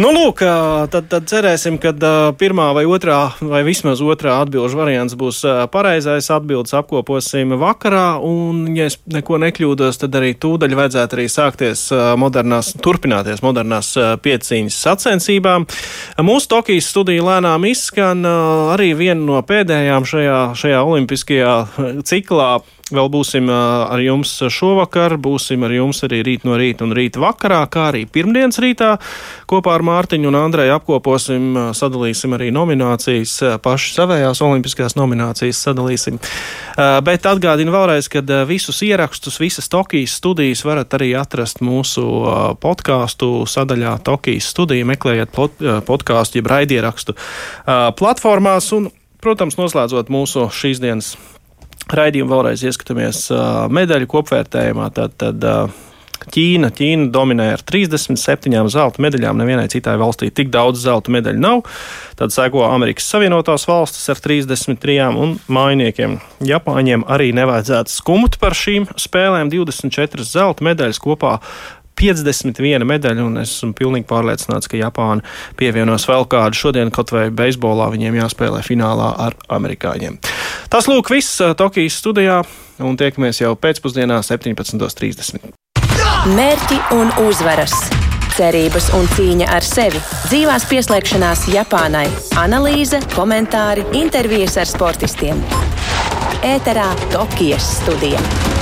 Nu, 0.00 0.08
lūk, 0.16 0.38
tad, 0.88 1.10
tad 1.12 1.26
cerēsim, 1.28 1.74
ka 1.76 1.90
pirmā 2.40 2.70
vai 2.72 2.86
otrā, 2.88 3.34
vai 3.44 3.58
vismaz 3.66 4.00
otrā 4.00 4.38
atbildžu 4.40 4.78
variants 4.78 5.16
būs 5.18 5.42
pareizais. 5.68 6.30
Atbildes 6.32 6.72
apkoposim 6.78 7.52
vakarā, 7.60 8.14
un, 8.24 8.62
ja 8.78 8.86
es 8.88 8.96
neko 9.12 9.36
nekļūdos, 9.44 10.00
tad 10.00 10.16
arī 10.16 10.32
tūdaļ 10.40 10.76
vajadzētu 10.78 11.18
arī 11.18 11.26
sākties 11.28 11.84
modernās, 12.16 12.72
turpināties 12.80 13.44
modernās 13.44 13.92
piecīņas 14.24 14.80
sacensībām. 14.88 15.68
Mūsu 16.24 16.48
Tokijas 16.54 16.88
studija 16.94 17.26
lēnām 17.26 17.68
izskan 17.68 18.24
arī 18.24 18.94
viena 18.96 19.20
no 19.20 19.44
pēdējām 19.44 20.08
šajā, 20.08 20.42
šajā 20.64 20.80
olimpiskajā 20.80 21.56
ciklā 22.08 22.54
Vēl 22.90 23.06
būsim 23.12 23.46
ar 23.50 24.00
jums 24.02 24.32
šovakar, 24.50 25.14
būsim 25.22 25.62
ar 25.62 25.70
jums 25.70 26.02
arī 26.06 26.24
rīt 26.26 26.42
no 26.48 26.56
rīta 26.58 26.82
un 26.82 26.94
rīta 26.96 27.20
vakarā, 27.22 27.60
kā 27.70 27.84
arī 27.92 28.02
pirmdienas 28.10 28.58
rītā. 28.58 28.96
Kopā 29.50 29.76
ar 29.78 29.84
Mārtiņu 29.86 30.26
un 30.26 30.38
Andreju 30.40 30.74
apkoposim, 30.74 31.46
sadalīsim 31.76 32.34
arī 32.34 32.50
nominācijas, 32.54 33.36
paši 33.62 33.94
savējās 33.94 34.42
olimpiskās 34.42 34.98
nominācijas 34.98 35.62
sadalīsim. 35.68 36.18
Bet 37.06 37.30
atgādinu 37.30 37.74
vēlreiz, 37.74 38.10
ka 38.10 38.24
visus 38.50 38.82
ierakstus, 38.86 39.38
visas 39.38 39.70
Tokijas 39.70 40.18
studijas 40.18 40.66
varat 40.66 40.98
arī 40.98 41.12
atrast 41.18 41.62
mūsu 41.62 42.04
podkāstu 42.62 43.32
sadaļā 43.46 44.00
Tokijas 44.06 44.50
studija. 44.50 44.88
Meklējiet 44.90 45.36
podkāstu, 45.86 46.40
jeb 46.40 46.50
raidierakstu 46.50 47.14
platformās 48.00 48.72
un, 48.74 48.90
protams, 49.22 49.58
noslēdzot 49.60 50.10
mūsu 50.10 50.48
šīs 50.50 50.80
dienas 50.82 51.14
raidījumu 51.96 52.34
vēlreiz 52.34 52.64
ieskatāmies 52.66 53.28
medaļu 53.72 54.10
kopvērtējumā. 54.10 54.90
Tad, 54.96 55.16
tad, 55.20 55.46
Ķīna, 56.20 56.68
Ķīna 56.76 57.08
dominē 57.14 57.46
ar 57.54 57.62
37 57.64 58.68
zelta 58.70 59.00
medaļām. 59.02 59.38
Nevienai 59.40 59.70
citai 59.72 59.96
valstī 60.00 60.28
tik 60.34 60.50
daudz 60.52 60.82
zelta 60.84 61.12
medaļu 61.14 61.40
nav. 61.40 61.62
Tad 62.20 62.34
seko 62.34 62.66
Amerikas 62.68 63.08
Savienotās 63.08 63.64
valstis 63.68 64.04
ar 64.12 64.20
33 64.20 65.16
un 65.16 65.38
mainiekiem. 65.48 66.18
Japāņiem 66.44 67.06
arī 67.08 67.30
nevajadzētu 67.40 67.94
skumt 67.94 68.36
par 68.42 68.56
šīm 68.58 68.90
spēlēm. 69.00 69.52
24 69.52 70.28
zelta 70.28 70.66
medaļas 70.68 71.00
kopā 71.00 71.38
51 72.00 72.86
medaļa, 72.88 73.26
un 73.26 73.40
es 73.42 73.54
esmu 73.58 73.74
pilnīgi 73.78 74.08
pārliecināts, 74.10 74.70
ka 74.70 74.80
Japāna 74.80 75.24
pievienos 75.60 76.08
vēl 76.08 76.26
kādu. 76.30 76.58
Šodien 76.58 76.92
kaut 76.94 77.12
vai 77.14 77.28
beisbolā 77.34 77.90
viņiem 77.92 78.20
jāspēlē 78.22 78.64
finālā 78.66 79.12
ar 79.28 79.36
amerikāņiem. 79.52 80.18
Tas 80.72 80.88
lūk 80.90 81.12
viss 81.12 81.40
Tokijas 81.60 82.00
studijā, 82.00 82.42
un 82.80 83.00
tiekamies 83.00 83.42
jau 83.42 83.54
pēcpusdienā 83.60 84.22
17.30. 84.26 85.52
Mērķi 86.36 86.80
un 86.96 87.12
uzvaras! 87.28 87.76
Cerības 88.30 88.86
un 88.96 89.08
cīņa 89.10 89.48
ar 89.52 89.64
sevi, 89.66 89.98
dzīvās 90.30 90.64
pieslēgšanās 90.70 91.48
Japānai, 91.52 92.06
analīze, 92.40 93.02
komentāri, 93.16 93.84
intervijas 94.00 94.56
ar 94.62 94.70
sportistiem. 94.70 95.42
Ēterā 96.46 96.88
Tokijas 97.10 97.74
studija. 97.80 98.59